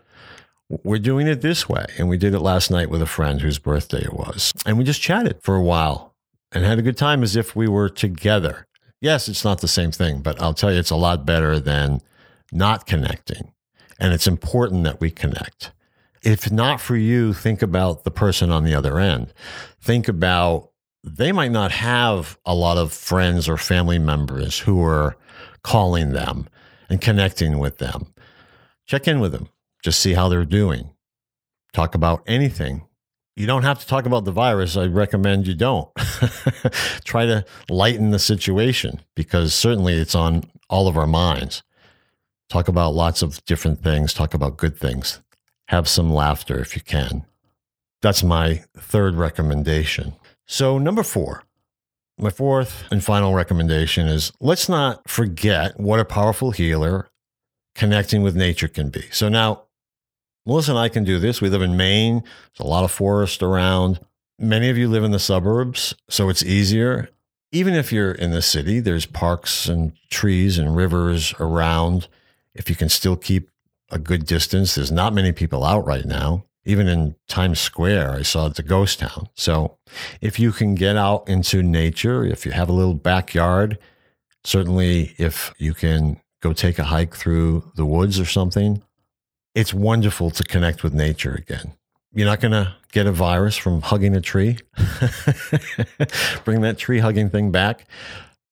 we're 0.83 0.99
doing 0.99 1.25
it 1.25 1.41
this 1.41 1.67
way. 1.67 1.85
And 1.97 2.07
we 2.07 2.17
did 2.19 2.35
it 2.35 2.39
last 2.41 2.69
night 2.69 2.91
with 2.91 3.01
a 3.01 3.07
friend 3.07 3.41
whose 3.41 3.57
birthday 3.57 4.03
it 4.03 4.13
was. 4.13 4.53
And 4.67 4.77
we 4.77 4.83
just 4.83 5.01
chatted 5.01 5.41
for 5.41 5.55
a 5.55 5.63
while 5.63 6.13
and 6.51 6.63
had 6.63 6.77
a 6.77 6.83
good 6.83 6.97
time 6.97 7.23
as 7.23 7.35
if 7.35 7.55
we 7.55 7.67
were 7.67 7.89
together. 7.89 8.67
Yes 9.01 9.27
it's 9.29 9.45
not 9.45 9.61
the 9.61 9.67
same 9.67 9.91
thing 9.91 10.21
but 10.21 10.41
i'll 10.41 10.53
tell 10.53 10.71
you 10.71 10.79
it's 10.79 10.89
a 10.89 10.95
lot 10.95 11.25
better 11.25 11.59
than 11.59 12.01
not 12.51 12.85
connecting 12.85 13.53
and 13.99 14.13
it's 14.13 14.27
important 14.27 14.83
that 14.83 14.99
we 14.99 15.11
connect 15.11 15.71
if 16.21 16.51
not 16.51 16.81
for 16.81 16.95
you, 16.95 17.33
think 17.33 17.61
about 17.61 18.03
the 18.03 18.11
person 18.11 18.51
on 18.51 18.63
the 18.63 18.73
other 18.73 18.99
end. 18.99 19.33
Think 19.81 20.07
about 20.07 20.71
they 21.03 21.31
might 21.31 21.51
not 21.51 21.71
have 21.71 22.37
a 22.45 22.53
lot 22.53 22.77
of 22.77 22.91
friends 22.91 23.47
or 23.47 23.57
family 23.57 23.99
members 23.99 24.59
who 24.59 24.83
are 24.83 25.15
calling 25.63 26.11
them 26.11 26.47
and 26.89 26.99
connecting 26.99 27.57
with 27.57 27.77
them. 27.77 28.13
Check 28.85 29.07
in 29.07 29.19
with 29.19 29.31
them, 29.31 29.49
just 29.83 29.99
see 29.99 30.13
how 30.13 30.27
they're 30.27 30.45
doing. 30.45 30.89
Talk 31.71 31.95
about 31.95 32.23
anything. 32.27 32.83
You 33.35 33.45
don't 33.45 33.63
have 33.63 33.79
to 33.79 33.87
talk 33.87 34.05
about 34.05 34.25
the 34.25 34.33
virus. 34.33 34.75
I 34.75 34.87
recommend 34.87 35.47
you 35.47 35.53
don't. 35.53 35.89
Try 37.05 37.25
to 37.25 37.45
lighten 37.69 38.11
the 38.11 38.19
situation 38.19 38.99
because 39.15 39.53
certainly 39.53 39.93
it's 39.93 40.15
on 40.15 40.43
all 40.69 40.89
of 40.89 40.97
our 40.97 41.07
minds. 41.07 41.63
Talk 42.49 42.67
about 42.67 42.95
lots 42.95 43.21
of 43.21 43.43
different 43.45 43.83
things, 43.83 44.13
talk 44.13 44.33
about 44.33 44.57
good 44.57 44.77
things 44.77 45.19
have 45.69 45.87
some 45.87 46.11
laughter 46.11 46.59
if 46.59 46.75
you 46.75 46.81
can. 46.81 47.23
That's 48.01 48.23
my 48.23 48.63
third 48.75 49.15
recommendation. 49.15 50.15
So, 50.47 50.79
number 50.79 51.03
four, 51.03 51.43
my 52.17 52.31
fourth 52.31 52.85
and 52.89 53.03
final 53.03 53.35
recommendation 53.35 54.07
is 54.07 54.31
let's 54.39 54.67
not 54.67 55.07
forget 55.07 55.79
what 55.79 55.99
a 55.99 56.05
powerful 56.05 56.51
healer 56.51 57.07
connecting 57.75 58.23
with 58.23 58.35
nature 58.35 58.67
can 58.67 58.89
be. 58.89 59.03
So, 59.11 59.29
now 59.29 59.65
Melissa 60.47 60.71
and 60.71 60.79
I 60.79 60.89
can 60.89 61.03
do 61.03 61.19
this. 61.19 61.39
We 61.39 61.49
live 61.49 61.61
in 61.61 61.77
Maine, 61.77 62.21
there's 62.21 62.65
a 62.65 62.67
lot 62.67 62.83
of 62.83 62.91
forest 62.91 63.43
around. 63.43 63.99
Many 64.39 64.69
of 64.69 64.77
you 64.77 64.89
live 64.89 65.03
in 65.03 65.11
the 65.11 65.19
suburbs, 65.19 65.93
so 66.09 66.29
it's 66.29 66.43
easier. 66.43 67.09
Even 67.51 67.75
if 67.75 67.93
you're 67.93 68.11
in 68.11 68.31
the 68.31 68.41
city, 68.41 68.79
there's 68.79 69.05
parks 69.05 69.67
and 69.67 69.91
trees 70.09 70.57
and 70.57 70.75
rivers 70.75 71.35
around. 71.39 72.07
If 72.59 72.69
you 72.69 72.75
can 72.75 72.89
still 72.89 73.15
keep 73.15 73.49
a 73.91 73.99
good 73.99 74.25
distance. 74.25 74.75
There's 74.75 74.91
not 74.91 75.13
many 75.13 75.31
people 75.31 75.63
out 75.63 75.85
right 75.85 76.05
now. 76.05 76.45
Even 76.65 76.87
in 76.87 77.15
Times 77.27 77.59
Square, 77.59 78.11
I 78.11 78.21
saw 78.21 78.47
it's 78.47 78.59
a 78.59 78.63
ghost 78.63 78.99
town. 78.99 79.29
So 79.33 79.77
if 80.21 80.39
you 80.39 80.51
can 80.51 80.75
get 80.75 80.97
out 80.97 81.27
into 81.27 81.63
nature, 81.63 82.23
if 82.23 82.45
you 82.45 82.51
have 82.51 82.69
a 82.69 82.73
little 82.73 82.93
backyard, 82.93 83.79
certainly 84.43 85.15
if 85.17 85.53
you 85.57 85.73
can 85.73 86.21
go 86.41 86.53
take 86.53 86.77
a 86.77 86.85
hike 86.85 87.15
through 87.15 87.71
the 87.75 87.85
woods 87.85 88.19
or 88.19 88.25
something, 88.25 88.83
it's 89.55 89.73
wonderful 89.73 90.29
to 90.31 90.43
connect 90.43 90.83
with 90.83 90.93
nature 90.93 91.33
again. 91.33 91.73
You're 92.13 92.27
not 92.27 92.39
going 92.39 92.51
to 92.51 92.75
get 92.91 93.07
a 93.07 93.11
virus 93.11 93.55
from 93.55 93.81
hugging 93.81 94.15
a 94.15 94.21
tree. 94.21 94.57
Bring 96.43 96.61
that 96.61 96.77
tree 96.77 96.99
hugging 96.99 97.29
thing 97.29 97.51
back. 97.51 97.85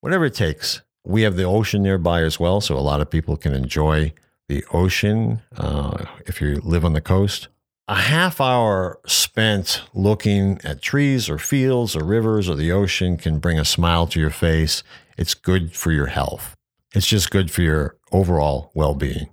Whatever 0.01 0.25
it 0.25 0.33
takes. 0.33 0.81
We 1.07 1.21
have 1.21 1.37
the 1.37 1.45
ocean 1.45 1.83
nearby 1.83 2.21
as 2.23 2.37
well, 2.37 2.59
so 2.59 2.75
a 2.75 2.83
lot 2.83 2.99
of 2.99 3.09
people 3.09 3.37
can 3.37 3.53
enjoy 3.53 4.11
the 4.49 4.65
ocean, 4.73 5.41
uh, 5.55 6.03
if 6.25 6.41
you 6.41 6.55
live 6.65 6.83
on 6.83 6.91
the 6.91 6.99
coast. 6.99 7.47
A 7.87 7.95
half 7.95 8.41
hour 8.41 8.99
spent 9.05 9.83
looking 9.93 10.59
at 10.65 10.81
trees 10.81 11.29
or 11.29 11.37
fields 11.37 11.95
or 11.95 12.03
rivers 12.03 12.49
or 12.49 12.55
the 12.55 12.73
ocean 12.73 13.15
can 13.15 13.39
bring 13.39 13.57
a 13.57 13.63
smile 13.63 14.05
to 14.07 14.19
your 14.19 14.29
face. 14.29 14.83
It's 15.17 15.33
good 15.33 15.73
for 15.73 15.93
your 15.93 16.07
health. 16.07 16.57
It's 16.93 17.07
just 17.07 17.31
good 17.31 17.49
for 17.49 17.61
your 17.61 17.95
overall 18.11 18.71
well 18.73 18.93
being. 18.93 19.29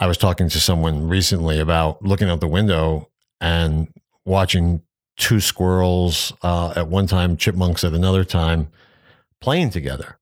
I 0.00 0.08
was 0.08 0.18
talking 0.18 0.48
to 0.48 0.58
someone 0.58 1.06
recently 1.06 1.60
about 1.60 2.02
looking 2.02 2.28
out 2.28 2.40
the 2.40 2.48
window 2.48 3.10
and 3.40 3.86
watching 4.24 4.82
two 5.16 5.38
squirrels 5.38 6.32
uh, 6.42 6.72
at 6.74 6.88
one 6.88 7.06
time, 7.06 7.36
chipmunks 7.36 7.84
at 7.84 7.92
another 7.92 8.24
time, 8.24 8.70
playing 9.40 9.70
together. 9.70 10.16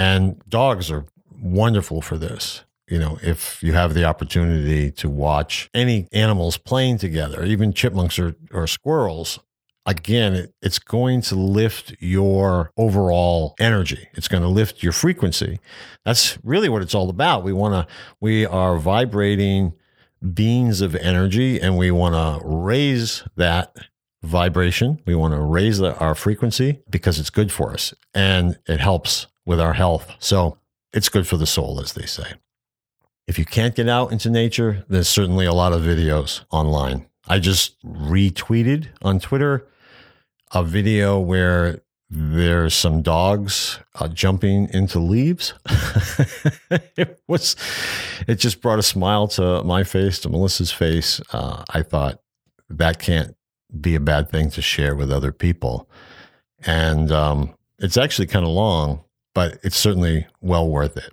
And 0.00 0.40
dogs 0.48 0.90
are 0.90 1.04
wonderful 1.42 2.00
for 2.00 2.18
this 2.18 2.64
you 2.90 2.98
know, 2.98 3.18
if 3.22 3.62
you 3.62 3.72
have 3.72 3.94
the 3.94 4.04
opportunity 4.04 4.90
to 4.90 5.08
watch 5.08 5.70
any 5.72 6.08
animals 6.12 6.58
playing 6.58 6.98
together, 6.98 7.44
even 7.44 7.72
chipmunks 7.72 8.18
or, 8.18 8.34
or 8.52 8.66
squirrels, 8.66 9.38
again, 9.86 10.34
it, 10.34 10.54
it's 10.60 10.80
going 10.80 11.22
to 11.22 11.36
lift 11.36 11.94
your 12.00 12.72
overall 12.76 13.54
energy. 13.60 14.08
It's 14.14 14.26
going 14.26 14.42
to 14.42 14.48
lift 14.48 14.82
your 14.82 14.92
frequency. 14.92 15.60
That's 16.04 16.36
really 16.42 16.68
what 16.68 16.82
it's 16.82 16.94
all 16.94 17.08
about. 17.08 17.44
We 17.44 17.52
want 17.52 17.74
to, 17.74 17.94
we 18.20 18.44
are 18.44 18.76
vibrating 18.76 19.72
beings 20.34 20.80
of 20.80 20.96
energy 20.96 21.60
and 21.60 21.78
we 21.78 21.92
want 21.92 22.14
to 22.16 22.44
raise 22.44 23.22
that 23.36 23.76
vibration. 24.24 25.00
We 25.06 25.14
want 25.14 25.32
to 25.32 25.40
raise 25.40 25.78
the, 25.78 25.96
our 25.98 26.16
frequency 26.16 26.80
because 26.90 27.20
it's 27.20 27.30
good 27.30 27.52
for 27.52 27.72
us 27.72 27.94
and 28.12 28.58
it 28.66 28.80
helps 28.80 29.28
with 29.50 29.60
our 29.60 29.72
health. 29.72 30.14
So 30.20 30.58
it's 30.92 31.08
good 31.08 31.26
for 31.26 31.36
the 31.36 31.44
soul, 31.44 31.80
as 31.80 31.94
they 31.94 32.06
say. 32.06 32.34
If 33.26 33.36
you 33.36 33.44
can't 33.44 33.74
get 33.74 33.88
out 33.88 34.12
into 34.12 34.30
nature, 34.30 34.84
there's 34.88 35.08
certainly 35.08 35.44
a 35.44 35.52
lot 35.52 35.72
of 35.72 35.82
videos 35.82 36.44
online. 36.52 37.06
I 37.26 37.40
just 37.40 37.76
retweeted 37.84 38.86
on 39.02 39.18
Twitter 39.18 39.66
a 40.52 40.62
video 40.62 41.18
where 41.18 41.80
there's 42.08 42.74
some 42.74 43.02
dogs 43.02 43.80
uh, 43.96 44.06
jumping 44.06 44.68
into 44.72 45.00
leaves. 45.00 45.52
it 46.96 47.20
was, 47.26 47.56
it 48.28 48.36
just 48.36 48.60
brought 48.60 48.78
a 48.78 48.84
smile 48.84 49.26
to 49.28 49.64
my 49.64 49.82
face, 49.82 50.20
to 50.20 50.28
Melissa's 50.28 50.70
face. 50.70 51.20
Uh, 51.32 51.64
I 51.70 51.82
thought 51.82 52.20
that 52.68 53.00
can't 53.00 53.34
be 53.80 53.96
a 53.96 54.00
bad 54.00 54.30
thing 54.30 54.50
to 54.50 54.62
share 54.62 54.94
with 54.94 55.10
other 55.10 55.32
people, 55.32 55.88
and 56.64 57.10
um, 57.10 57.54
it's 57.80 57.96
actually 57.96 58.26
kind 58.26 58.44
of 58.44 58.52
long, 58.52 59.04
but 59.34 59.58
it's 59.62 59.76
certainly 59.76 60.26
well 60.40 60.68
worth 60.68 60.96
it. 60.96 61.12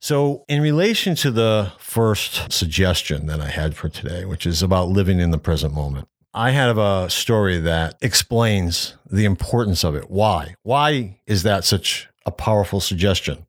So, 0.00 0.44
in 0.48 0.60
relation 0.60 1.14
to 1.16 1.30
the 1.30 1.72
first 1.78 2.52
suggestion 2.52 3.26
that 3.26 3.40
I 3.40 3.48
had 3.48 3.74
for 3.74 3.88
today, 3.88 4.26
which 4.26 4.44
is 4.44 4.62
about 4.62 4.88
living 4.88 5.18
in 5.18 5.30
the 5.30 5.38
present 5.38 5.72
moment, 5.72 6.08
I 6.34 6.50
have 6.50 6.76
a 6.76 7.08
story 7.08 7.58
that 7.60 7.96
explains 8.02 8.96
the 9.08 9.24
importance 9.24 9.82
of 9.84 9.94
it. 9.94 10.10
Why? 10.10 10.56
Why 10.62 11.20
is 11.26 11.42
that 11.44 11.64
such 11.64 12.08
a 12.26 12.30
powerful 12.30 12.80
suggestion? 12.80 13.46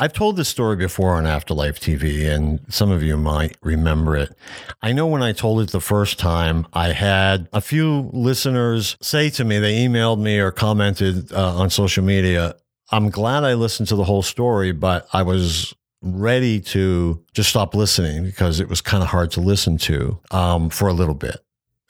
I've 0.00 0.12
told 0.12 0.36
this 0.36 0.48
story 0.48 0.76
before 0.76 1.16
on 1.16 1.26
Afterlife 1.26 1.80
TV, 1.80 2.32
and 2.32 2.60
some 2.68 2.92
of 2.92 3.02
you 3.02 3.16
might 3.16 3.56
remember 3.60 4.14
it. 4.16 4.32
I 4.80 4.92
know 4.92 5.08
when 5.08 5.24
I 5.24 5.32
told 5.32 5.60
it 5.60 5.72
the 5.72 5.80
first 5.80 6.20
time, 6.20 6.68
I 6.72 6.92
had 6.92 7.48
a 7.52 7.60
few 7.60 8.08
listeners 8.12 8.96
say 9.02 9.28
to 9.30 9.44
me, 9.44 9.58
they 9.58 9.84
emailed 9.84 10.20
me 10.20 10.38
or 10.38 10.52
commented 10.52 11.32
uh, 11.32 11.56
on 11.56 11.68
social 11.68 12.04
media, 12.04 12.54
I'm 12.90 13.10
glad 13.10 13.44
I 13.44 13.54
listened 13.54 13.88
to 13.88 13.96
the 13.96 14.04
whole 14.04 14.22
story, 14.22 14.72
but 14.72 15.06
I 15.12 15.22
was 15.22 15.74
ready 16.00 16.60
to 16.60 17.22
just 17.34 17.50
stop 17.50 17.74
listening 17.74 18.24
because 18.24 18.60
it 18.60 18.68
was 18.68 18.80
kind 18.80 19.02
of 19.02 19.08
hard 19.08 19.30
to 19.32 19.40
listen 19.40 19.76
to 19.78 20.18
um, 20.30 20.70
for 20.70 20.88
a 20.88 20.92
little 20.92 21.14
bit. 21.14 21.38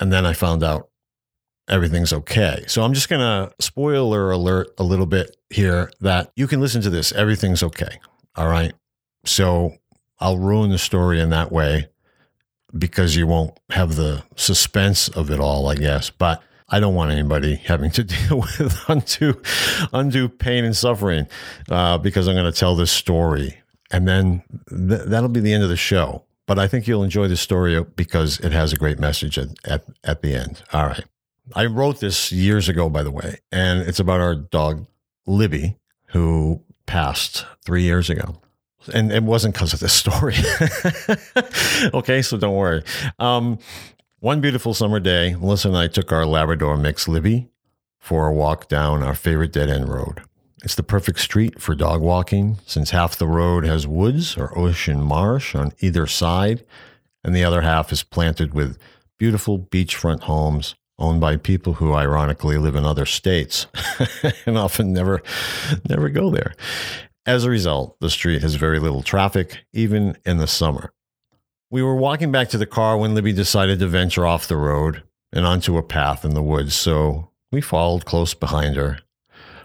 And 0.01 0.13
then 0.13 0.25
I 0.25 0.33
found 0.33 0.63
out 0.63 0.89
everything's 1.69 2.13
okay. 2.13 2.65
So 2.67 2.83
I'm 2.83 2.95
just 2.95 3.09
going 3.09 3.21
to 3.21 3.53
spoiler 3.61 4.31
alert 4.31 4.69
a 4.79 4.83
little 4.83 5.07
bit 5.07 5.37
here 5.51 5.91
that 6.01 6.33
you 6.37 6.47
can 6.47 6.61
listen 6.61 6.81
to 6.83 6.91
this. 6.91 7.13
Everything's 7.13 7.63
okay. 7.63 8.01
All 8.37 8.49
right. 8.49 8.73
So 9.25 9.75
I'll 10.19 10.39
ruin 10.39 10.71
the 10.71 10.79
story 10.79 11.21
in 11.21 11.31
that 11.31 11.53
way 11.53 11.89
because 12.77 13.17
you 13.17 13.27
won't 13.27 13.59
have 13.71 13.97
the 13.97 14.23
suspense 14.37 15.09
of 15.09 15.31
it 15.31 15.41
all, 15.41 15.69
I 15.69 15.75
guess. 15.75 16.11
But 16.11 16.43
I 16.71 16.81
don't 16.81 16.95
want 16.95 17.11
anybody 17.11 17.57
having 17.57 17.91
to 17.93 18.05
deal 18.29 18.41
with 18.41 18.85
undue, 18.89 19.41
undue 19.93 20.29
pain 20.29 20.65
and 20.65 20.77
suffering 20.77 21.27
uh, 21.71 21.99
because 21.99 22.29
I'm 22.29 22.35
going 22.35 22.51
to 22.51 22.59
tell 22.59 22.77
this 22.77 22.93
story. 22.93 23.59
And 23.91 24.07
then 24.07 24.43
th- 24.69 25.03
that'll 25.07 25.31
be 25.31 25.41
the 25.41 25.53
end 25.53 25.63
of 25.63 25.71
the 25.71 25.77
show. 25.77 26.25
But 26.47 26.59
I 26.59 26.67
think 26.67 26.87
you'll 26.87 27.05
enjoy 27.05 27.29
the 27.29 27.37
story 27.37 27.83
because 27.97 28.41
it 28.41 28.53
has 28.53 28.73
a 28.73 28.77
great 28.77 28.99
message 28.99 29.39
at, 29.39 29.49
at, 29.65 29.85
at 30.05 30.23
the 30.23 30.35
end. 30.35 30.63
All 30.73 30.87
right. 30.87 31.05
I 31.55 31.67
wrote 31.67 32.01
this 32.01 32.33
years 32.33 32.69
ago, 32.69 32.89
by 32.89 33.03
the 33.03 33.11
way, 33.11 33.39
and 33.51 33.81
it's 33.81 34.01
about 34.01 34.21
our 34.21 34.35
dog, 34.35 34.87
Libby, 35.27 35.77
who 36.07 36.63
passed 36.87 37.47
three 37.65 37.83
years 37.83 38.11
ago. 38.11 38.41
And 38.95 39.13
it 39.13 39.23
wasn't 39.23 39.55
because 39.55 39.75
of 39.75 39.81
this 39.81 39.93
story. 39.93 40.37
okay, 41.95 42.23
so 42.23 42.39
don't 42.39 42.55
worry. 42.55 42.83
Um, 43.19 43.59
one 44.21 44.41
beautiful 44.41 44.75
summer 44.75 44.99
day, 44.99 45.37
Melissa 45.37 45.69
and 45.69 45.77
I 45.77 45.87
took 45.87 46.11
our 46.11 46.27
Labrador 46.27 46.77
mix, 46.77 47.07
Libby, 47.07 47.49
for 48.01 48.27
a 48.27 48.35
walk 48.35 48.69
down 48.69 49.03
our 49.03 49.15
favorite 49.15 49.53
dead 49.53 49.71
end 49.71 49.89
road. 49.89 50.23
It's 50.65 50.75
the 50.75 50.83
perfect 50.83 51.21
street 51.21 51.61
for 51.61 51.77
dog 51.77 52.01
walking 52.01 52.59
since 52.67 52.91
half 52.91 53.17
the 53.17 53.29
road 53.29 53.65
has 53.65 53.87
woods 53.87 54.37
or 54.37 54.57
ocean 54.59 55.01
marsh 55.01 55.55
on 55.55 55.73
either 55.79 56.07
side, 56.09 56.65
and 57.23 57.35
the 57.35 57.45
other 57.45 57.63
half 57.63 57.93
is 57.93 58.03
planted 58.03 58.55
with 58.55 58.77
beautiful 59.19 59.59
beachfront 59.59 60.23
homes 60.23 60.75
owned 60.99 61.21
by 61.21 61.37
people 61.37 61.75
who 61.75 61.95
ironically 61.95 62.59
live 62.59 62.75
in 62.75 62.85
other 62.85 63.07
states 63.07 63.69
and 64.47 64.59
often 64.59 64.93
never 64.93 65.23
never 65.89 66.09
go 66.09 66.29
there. 66.31 66.55
As 67.25 67.45
a 67.45 67.51
result, 67.51 67.97
the 68.01 68.11
street 68.11 68.43
has 68.43 68.57
very 68.57 68.81
little 68.81 69.03
traffic 69.03 69.59
even 69.73 70.17
in 70.25 70.39
the 70.39 70.49
summer. 70.49 70.93
We 71.71 71.83
were 71.83 71.97
walking 71.97 72.33
back 72.33 72.49
to 72.51 72.59
the 72.59 72.65
car 72.65 72.97
when 72.97 73.15
Libby 73.15 73.35
decided 73.35 73.79
to 73.81 73.87
venture 73.87 74.25
off 74.25 74.49
the 74.49 74.57
road 74.57 75.03
and 75.35 75.45
onto 75.45 75.77
a 75.77 75.83
path 75.83 76.25
in 76.25 76.33
the 76.33 76.43
woods, 76.43 76.75
so 76.75 77.29
we 77.53 77.61
followed 77.61 78.07
close 78.07 78.33
behind 78.33 78.77
her. 78.77 79.01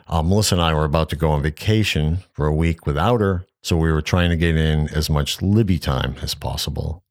Uh, 0.08 0.22
Melissa 0.22 0.56
and 0.56 0.62
I 0.62 0.74
were 0.74 0.84
about 0.84 1.10
to 1.12 1.16
go 1.16 1.30
on 1.30 1.42
vacation 1.42 2.18
for 2.34 2.46
a 2.46 2.54
week 2.54 2.86
without 2.86 3.22
her, 3.22 3.46
so 3.62 3.78
we 3.78 3.90
were 3.90 4.02
trying 4.02 4.30
to 4.32 4.36
get 4.36 4.58
in 4.58 4.90
as 4.90 5.10
much 5.10 5.42
Libby 5.42 5.80
time 5.80 6.16
as 6.22 6.36
possible. 6.36 7.06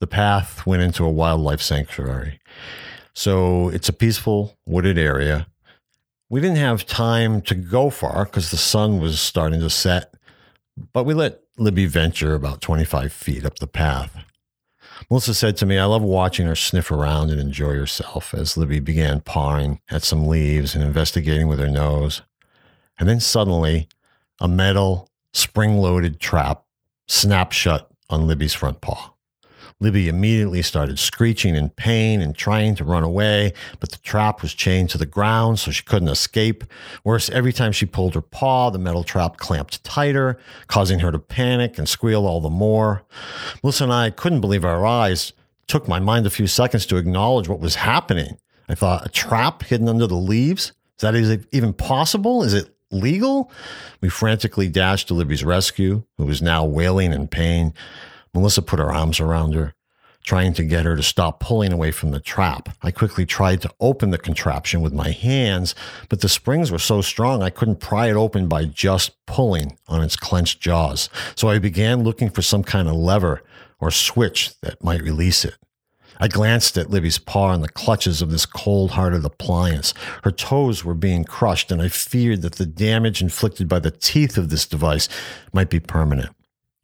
The 0.00 0.06
path 0.06 0.64
went 0.64 0.80
into 0.80 1.04
a 1.04 1.10
wildlife 1.10 1.60
sanctuary, 1.60 2.40
so 3.12 3.68
it's 3.68 3.90
a 3.90 3.92
peaceful 3.92 4.56
wooded 4.64 4.96
area. 4.96 5.46
We 6.30 6.40
didn't 6.40 6.56
have 6.56 6.86
time 6.86 7.42
to 7.42 7.54
go 7.54 7.90
far 7.90 8.24
because 8.24 8.50
the 8.50 8.56
sun 8.56 8.98
was 8.98 9.20
starting 9.20 9.60
to 9.60 9.68
set, 9.68 10.14
but 10.94 11.04
we 11.04 11.12
let 11.12 11.42
Libby 11.58 11.86
venture 11.86 12.34
about 12.34 12.60
25 12.60 13.12
feet 13.12 13.44
up 13.44 13.58
the 13.58 13.66
path. 13.66 14.24
Melissa 15.10 15.34
said 15.34 15.56
to 15.58 15.66
me, 15.66 15.78
I 15.78 15.84
love 15.84 16.02
watching 16.02 16.46
her 16.46 16.56
sniff 16.56 16.90
around 16.90 17.30
and 17.30 17.40
enjoy 17.40 17.74
herself 17.74 18.34
as 18.34 18.56
Libby 18.56 18.80
began 18.80 19.20
pawing 19.20 19.80
at 19.90 20.02
some 20.02 20.26
leaves 20.26 20.74
and 20.74 20.84
investigating 20.84 21.48
with 21.48 21.58
her 21.58 21.68
nose. 21.68 22.22
And 22.98 23.08
then 23.08 23.20
suddenly, 23.20 23.88
a 24.40 24.48
metal, 24.48 25.10
spring 25.32 25.78
loaded 25.78 26.20
trap 26.20 26.64
snapped 27.06 27.54
shut 27.54 27.90
on 28.10 28.26
Libby's 28.26 28.54
front 28.54 28.80
paw. 28.80 29.12
Libby 29.78 30.08
immediately 30.08 30.62
started 30.62 30.98
screeching 30.98 31.54
in 31.54 31.68
pain 31.68 32.22
and 32.22 32.34
trying 32.34 32.74
to 32.76 32.84
run 32.84 33.02
away, 33.02 33.52
but 33.78 33.90
the 33.90 33.98
trap 33.98 34.40
was 34.40 34.54
chained 34.54 34.88
to 34.88 34.96
the 34.96 35.04
ground, 35.04 35.58
so 35.58 35.70
she 35.70 35.82
couldn't 35.82 36.08
escape. 36.08 36.64
Worse, 37.04 37.28
every 37.28 37.52
time 37.52 37.72
she 37.72 37.84
pulled 37.84 38.14
her 38.14 38.22
paw, 38.22 38.70
the 38.70 38.78
metal 38.78 39.04
trap 39.04 39.36
clamped 39.36 39.84
tighter, 39.84 40.38
causing 40.66 41.00
her 41.00 41.12
to 41.12 41.18
panic 41.18 41.76
and 41.78 41.86
squeal 41.86 42.26
all 42.26 42.40
the 42.40 42.48
more. 42.48 43.04
Melissa 43.62 43.84
and 43.84 43.92
I 43.92 44.10
couldn't 44.10 44.40
believe 44.40 44.64
our 44.64 44.86
eyes. 44.86 45.34
It 45.62 45.68
took 45.68 45.86
my 45.86 46.00
mind 46.00 46.24
a 46.24 46.30
few 46.30 46.46
seconds 46.46 46.86
to 46.86 46.96
acknowledge 46.96 47.48
what 47.48 47.60
was 47.60 47.74
happening. 47.74 48.38
I 48.70 48.74
thought, 48.74 49.04
a 49.04 49.10
trap 49.10 49.62
hidden 49.62 49.90
under 49.90 50.06
the 50.06 50.14
leaves? 50.14 50.72
Is 50.98 51.02
that 51.02 51.46
even 51.52 51.74
possible? 51.74 52.42
Is 52.42 52.54
it 52.54 52.74
legal? 52.90 53.52
We 54.00 54.08
frantically 54.08 54.68
dashed 54.68 55.08
to 55.08 55.14
Libby's 55.14 55.44
rescue, 55.44 56.04
who 56.16 56.24
was 56.24 56.40
now 56.40 56.64
wailing 56.64 57.12
in 57.12 57.28
pain. 57.28 57.74
Melissa 58.36 58.60
put 58.60 58.78
her 58.78 58.92
arms 58.92 59.18
around 59.18 59.54
her, 59.54 59.74
trying 60.24 60.52
to 60.52 60.62
get 60.62 60.84
her 60.84 60.94
to 60.94 61.02
stop 61.02 61.40
pulling 61.40 61.72
away 61.72 61.90
from 61.90 62.10
the 62.10 62.20
trap. 62.20 62.68
I 62.82 62.90
quickly 62.90 63.24
tried 63.24 63.62
to 63.62 63.70
open 63.80 64.10
the 64.10 64.18
contraption 64.18 64.82
with 64.82 64.92
my 64.92 65.10
hands, 65.10 65.74
but 66.10 66.20
the 66.20 66.28
springs 66.28 66.70
were 66.70 66.78
so 66.78 67.00
strong 67.00 67.42
I 67.42 67.48
couldn't 67.48 67.80
pry 67.80 68.10
it 68.10 68.14
open 68.14 68.46
by 68.46 68.66
just 68.66 69.24
pulling 69.24 69.78
on 69.88 70.02
its 70.02 70.16
clenched 70.16 70.60
jaws. 70.60 71.08
So 71.34 71.48
I 71.48 71.58
began 71.58 72.02
looking 72.02 72.28
for 72.28 72.42
some 72.42 72.62
kind 72.62 72.88
of 72.88 72.94
lever 72.94 73.42
or 73.80 73.90
switch 73.90 74.60
that 74.60 74.84
might 74.84 75.00
release 75.00 75.44
it. 75.44 75.54
I 76.18 76.28
glanced 76.28 76.76
at 76.76 76.90
Libby's 76.90 77.18
paw 77.18 77.52
in 77.52 77.62
the 77.62 77.68
clutches 77.68 78.20
of 78.20 78.30
this 78.30 78.46
cold 78.46 78.92
hearted 78.92 79.24
appliance. 79.24 79.94
Her 80.24 80.30
toes 80.30 80.84
were 80.84 80.94
being 80.94 81.24
crushed, 81.24 81.70
and 81.70 81.80
I 81.80 81.88
feared 81.88 82.42
that 82.42 82.56
the 82.56 82.66
damage 82.66 83.22
inflicted 83.22 83.68
by 83.68 83.78
the 83.80 83.90
teeth 83.90 84.36
of 84.36 84.48
this 84.50 84.66
device 84.66 85.08
might 85.52 85.70
be 85.70 85.80
permanent. 85.80 86.35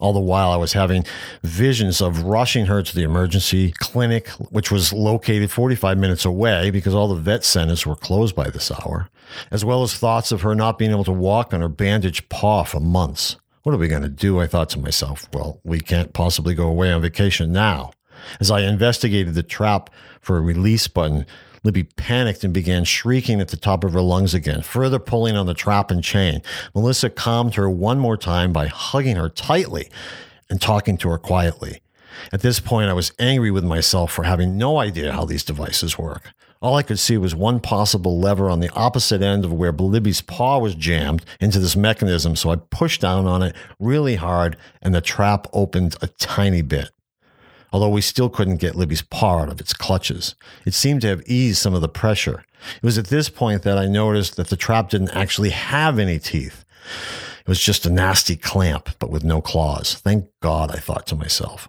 All 0.03 0.13
the 0.13 0.19
while, 0.19 0.51
I 0.51 0.57
was 0.57 0.73
having 0.73 1.05
visions 1.45 2.01
of 2.01 2.25
rushing 2.25 2.67
her 2.67 2.83
to 2.83 2.95
the 2.95 3.05
emergency 3.05 3.71
clinic, 3.79 4.27
which 4.51 4.69
was 4.69 4.93
located 4.93 5.53
45 5.53 5.97
minutes 5.97 6.25
away 6.25 6.71
because 6.71 6.93
all 6.93 7.07
the 7.07 7.21
vet 7.21 7.45
centers 7.45 7.87
were 7.87 7.95
closed 7.95 8.35
by 8.35 8.51
this 8.51 8.73
hour, 8.73 9.09
as 9.53 9.65
well 9.65 9.85
as 9.85 9.95
thoughts 9.95 10.33
of 10.33 10.41
her 10.41 10.57
not 10.57 10.77
being 10.77 10.91
able 10.91 11.05
to 11.05 11.13
walk 11.13 11.55
on 11.55 11.61
her 11.61 11.69
bandaged 11.69 12.29
paw 12.31 12.65
for 12.65 12.81
months. 12.81 13.37
What 13.63 13.77
are 13.77 13.79
we 13.79 13.87
going 13.87 14.03
to 14.03 14.09
do? 14.09 14.41
I 14.41 14.49
thought 14.49 14.71
to 14.71 14.81
myself. 14.81 15.29
Well, 15.33 15.61
we 15.63 15.79
can't 15.79 16.13
possibly 16.13 16.57
go 16.57 16.67
away 16.67 16.91
on 16.91 17.01
vacation 17.01 17.53
now. 17.53 17.93
As 18.41 18.51
I 18.51 18.63
investigated 18.63 19.35
the 19.35 19.45
trap 19.45 19.89
for 20.21 20.37
a 20.37 20.41
release 20.41 20.89
button, 20.89 21.27
Libby 21.65 21.85
panicked 21.85 22.43
and 22.43 22.53
began 22.53 22.85
shrieking 22.85 23.41
at 23.41 23.49
the 23.49 23.57
top 23.57 23.85
of 23.85 23.93
her 23.93 24.01
lungs 24.01 24.35
again, 24.35 24.63
further 24.63 24.99
pulling 24.99 25.37
on 25.37 25.47
the 25.47 25.55
trap 25.55 25.91
and 25.91 26.03
chain. 26.03 26.43
Melissa 26.75 27.09
calmed 27.09 27.55
her 27.55 27.71
one 27.71 27.99
more 27.99 28.17
time 28.17 28.53
by 28.53 28.67
hugging 28.67 29.17
her 29.17 29.29
tightly 29.29 29.89
and 30.51 30.61
talking 30.61 30.97
to 30.99 31.09
her 31.09 31.19
quietly. 31.19 31.81
At 32.33 32.41
this 32.41 32.61
point, 32.61 32.91
I 32.91 32.95
was 32.95 33.13
angry 33.19 33.51
with 33.51 33.65
myself 33.65 34.13
for 34.13 34.25
having 34.25 34.59
no 34.59 34.79
idea 34.79 35.13
how 35.13 35.25
these 35.25 35.45
devices 35.45 35.97
work. 35.97 36.33
All 36.61 36.77
I 36.77 36.83
could 36.83 36.99
see 36.99 37.17
was 37.17 37.35
one 37.35 37.59
possible 37.59 38.21
lever 38.21 38.49
on 38.49 38.61
the 38.61 38.71
opposite 38.71 39.21
end 39.21 39.45
of 39.45 39.53
where 39.53 39.73
Libby's 39.73 40.21
paw 40.21 40.59
was 40.59 40.77
jammed 40.77 41.25
into 41.41 41.59
this 41.59 41.75
mechanism, 41.75 42.37
so 42.37 42.51
I 42.51 42.57
pushed 42.57 43.01
down 43.01 43.27
on 43.27 43.43
it 43.43 43.57
really 43.81 44.15
hard 44.15 44.57
and 44.81 44.95
the 44.95 45.01
trap 45.01 45.49
opened 45.53 45.97
a 46.01 46.07
tiny 46.07 46.63
bit 46.63 46.91
although 47.73 47.89
we 47.89 48.01
still 48.01 48.29
couldn't 48.29 48.59
get 48.59 48.75
Libby's 48.75 49.03
paw 49.03 49.41
out 49.41 49.49
of 49.49 49.61
its 49.61 49.73
clutches. 49.73 50.35
It 50.67 50.75
seemed 50.75 51.01
to 51.03 51.09
have 51.09 51.23
eased 51.27 51.59
some 51.59 51.75
of 51.75 51.81
the 51.81 51.89
pressure. 51.89 52.45
It 52.77 52.85
was 52.85 52.99
at 52.99 53.09
this 53.09 53.29
point 53.29 53.63
that 53.63 53.79
I 53.79 53.87
noticed 53.87 54.37
that 54.37 54.49
the 54.49 54.57
trap 54.57 54.91
didn't 54.91 55.11
actually 55.11 55.51
have 55.51 55.99
any 55.99 56.19
teeth. 56.19 56.65
It 57.41 57.49
was 57.49 57.61
just 57.61 57.87
a 57.87 57.91
nasty 57.91 58.37
clamp, 58.37 58.91
but 58.99 59.11
with 59.11 59.25
no 59.25 59.41
claws. 59.41 59.95
Thank 59.95 60.27
God, 60.41 60.71
I 60.71 60.79
thought 60.79 61.07
to 61.09 61.17
myself. 61.17 61.69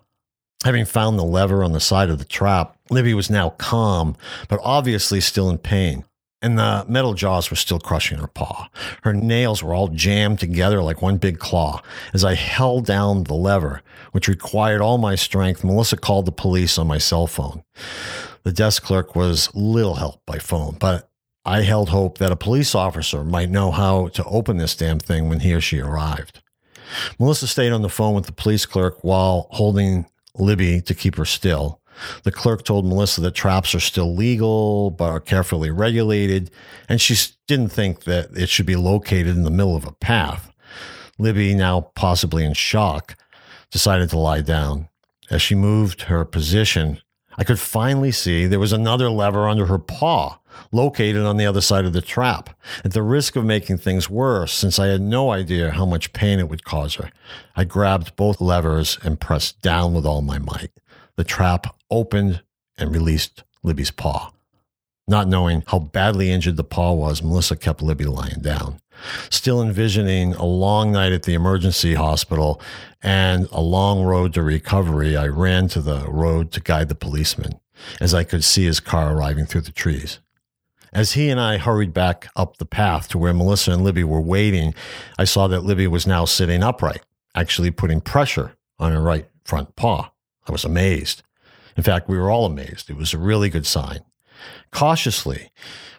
Having 0.63 0.85
found 0.85 1.17
the 1.17 1.23
lever 1.23 1.63
on 1.63 1.73
the 1.73 1.79
side 1.79 2.09
of 2.09 2.19
the 2.19 2.25
trap, 2.25 2.77
Libby 2.89 3.13
was 3.13 3.29
now 3.29 3.49
calm, 3.51 4.15
but 4.47 4.59
obviously 4.63 5.19
still 5.19 5.49
in 5.49 5.57
pain 5.57 6.05
and 6.43 6.59
the 6.59 6.85
metal 6.87 7.13
jaws 7.13 7.49
were 7.49 7.55
still 7.55 7.79
crushing 7.79 8.19
her 8.19 8.27
paw. 8.27 8.69
Her 9.03 9.13
nails 9.13 9.63
were 9.63 9.73
all 9.73 9.87
jammed 9.87 10.39
together 10.39 10.83
like 10.83 11.01
one 11.01 11.17
big 11.17 11.39
claw. 11.39 11.81
As 12.13 12.23
I 12.23 12.35
held 12.35 12.85
down 12.85 13.23
the 13.23 13.33
lever, 13.33 13.81
which 14.11 14.27
required 14.27 14.81
all 14.81 14.97
my 14.97 15.15
strength, 15.15 15.63
Melissa 15.63 15.97
called 15.97 16.25
the 16.25 16.31
police 16.31 16.77
on 16.77 16.85
my 16.85 16.97
cell 16.97 17.27
phone. 17.27 17.63
The 18.43 18.51
desk 18.51 18.83
clerk 18.83 19.15
was 19.15 19.49
little 19.55 19.95
help 19.95 20.21
by 20.25 20.37
phone, 20.37 20.75
but 20.79 21.09
I 21.45 21.61
held 21.61 21.89
hope 21.89 22.17
that 22.17 22.31
a 22.31 22.37
police 22.37 22.75
officer 22.75 23.23
might 23.23 23.49
know 23.49 23.71
how 23.71 24.09
to 24.09 24.23
open 24.25 24.57
this 24.57 24.75
damn 24.75 24.99
thing 24.99 25.29
when 25.29 25.39
he 25.39 25.53
or 25.53 25.61
she 25.61 25.79
arrived. 25.79 26.41
Melissa 27.17 27.47
stayed 27.47 27.71
on 27.71 27.81
the 27.81 27.89
phone 27.89 28.13
with 28.13 28.25
the 28.25 28.33
police 28.33 28.65
clerk 28.65 29.03
while 29.03 29.47
holding 29.51 30.05
Libby 30.37 30.81
to 30.81 30.93
keep 30.93 31.15
her 31.15 31.25
still. 31.25 31.79
The 32.23 32.31
clerk 32.31 32.63
told 32.63 32.85
Melissa 32.85 33.21
that 33.21 33.35
traps 33.35 33.73
are 33.75 33.79
still 33.79 34.15
legal, 34.15 34.91
but 34.91 35.09
are 35.09 35.19
carefully 35.19 35.71
regulated, 35.71 36.51
and 36.89 36.99
she 36.99 37.15
didn't 37.47 37.69
think 37.69 38.03
that 38.03 38.35
it 38.35 38.49
should 38.49 38.65
be 38.65 38.75
located 38.75 39.35
in 39.35 39.43
the 39.43 39.51
middle 39.51 39.75
of 39.75 39.85
a 39.85 39.91
path. 39.91 40.51
Libby, 41.17 41.53
now 41.53 41.91
possibly 41.95 42.43
in 42.43 42.53
shock, 42.53 43.15
decided 43.71 44.09
to 44.09 44.17
lie 44.17 44.41
down. 44.41 44.89
As 45.29 45.41
she 45.41 45.55
moved 45.55 46.03
her 46.03 46.25
position, 46.25 46.99
I 47.37 47.43
could 47.43 47.59
finally 47.59 48.11
see 48.11 48.45
there 48.45 48.59
was 48.59 48.73
another 48.73 49.09
lever 49.09 49.47
under 49.47 49.65
her 49.67 49.79
paw. 49.79 50.39
located 50.71 51.23
on 51.23 51.37
the 51.37 51.45
other 51.45 51.61
side 51.61 51.85
of 51.85 51.93
the 51.93 52.01
trap. 52.01 52.49
At 52.83 52.93
the 52.93 53.01
risk 53.01 53.35
of 53.35 53.45
making 53.45 53.77
things 53.77 54.09
worse, 54.09 54.53
since 54.53 54.79
I 54.79 54.87
had 54.87 55.01
no 55.01 55.31
idea 55.31 55.71
how 55.71 55.85
much 55.85 56.13
pain 56.13 56.39
it 56.39 56.49
would 56.49 56.63
cause 56.63 56.95
her, 56.95 57.09
I 57.55 57.63
grabbed 57.63 58.15
both 58.15 58.41
levers 58.41 58.97
and 59.03 59.19
pressed 59.19 59.61
down 59.61 59.93
with 59.93 60.05
all 60.05 60.21
my 60.21 60.39
might. 60.39 60.71
The 61.15 61.23
trap 61.23 61.75
opened 61.93 62.41
and 62.77 62.93
released 62.93 63.43
Libby's 63.61 63.91
paw. 63.91 64.31
Not 65.07 65.27
knowing 65.27 65.63
how 65.67 65.79
badly 65.79 66.31
injured 66.31 66.55
the 66.55 66.63
paw 66.63 66.93
was, 66.93 67.21
Melissa 67.21 67.55
kept 67.55 67.81
Libby 67.81 68.05
lying 68.05 68.41
down. 68.41 68.79
Still 69.29 69.61
envisioning 69.61 70.33
a 70.33 70.45
long 70.45 70.91
night 70.91 71.11
at 71.11 71.23
the 71.23 71.33
emergency 71.33 71.93
hospital 71.93 72.61
and 73.01 73.47
a 73.51 73.61
long 73.61 74.03
road 74.03 74.33
to 74.33 74.43
recovery, 74.43 75.17
I 75.17 75.27
ran 75.27 75.67
to 75.69 75.81
the 75.81 76.05
road 76.07 76.51
to 76.53 76.61
guide 76.61 76.89
the 76.89 76.95
policeman 76.95 77.59
as 77.99 78.13
I 78.13 78.23
could 78.23 78.43
see 78.43 78.65
his 78.65 78.79
car 78.79 79.13
arriving 79.13 79.45
through 79.45 79.61
the 79.61 79.71
trees. 79.71 80.19
As 80.93 81.13
he 81.13 81.29
and 81.29 81.39
I 81.39 81.57
hurried 81.57 81.93
back 81.93 82.29
up 82.35 82.57
the 82.57 82.65
path 82.65 83.09
to 83.09 83.17
where 83.17 83.33
Melissa 83.33 83.71
and 83.71 83.83
Libby 83.83 84.03
were 84.03 84.21
waiting, 84.21 84.73
I 85.17 85.25
saw 85.25 85.47
that 85.47 85.63
Libby 85.63 85.87
was 85.87 86.07
now 86.07 86.25
sitting 86.25 86.63
upright, 86.63 87.01
actually 87.35 87.71
putting 87.71 87.99
pressure 87.99 88.55
on 88.79 88.91
her 88.91 89.01
right 89.01 89.27
front 89.43 89.75
paw. 89.75 90.11
I 90.47 90.51
was 90.51 90.63
amazed. 90.63 91.23
In 91.75 91.83
fact, 91.83 92.09
we 92.09 92.17
were 92.17 92.29
all 92.29 92.45
amazed. 92.45 92.89
It 92.89 92.97
was 92.97 93.13
a 93.13 93.17
really 93.17 93.49
good 93.49 93.65
sign. 93.65 94.01
Cautiously, 94.71 95.51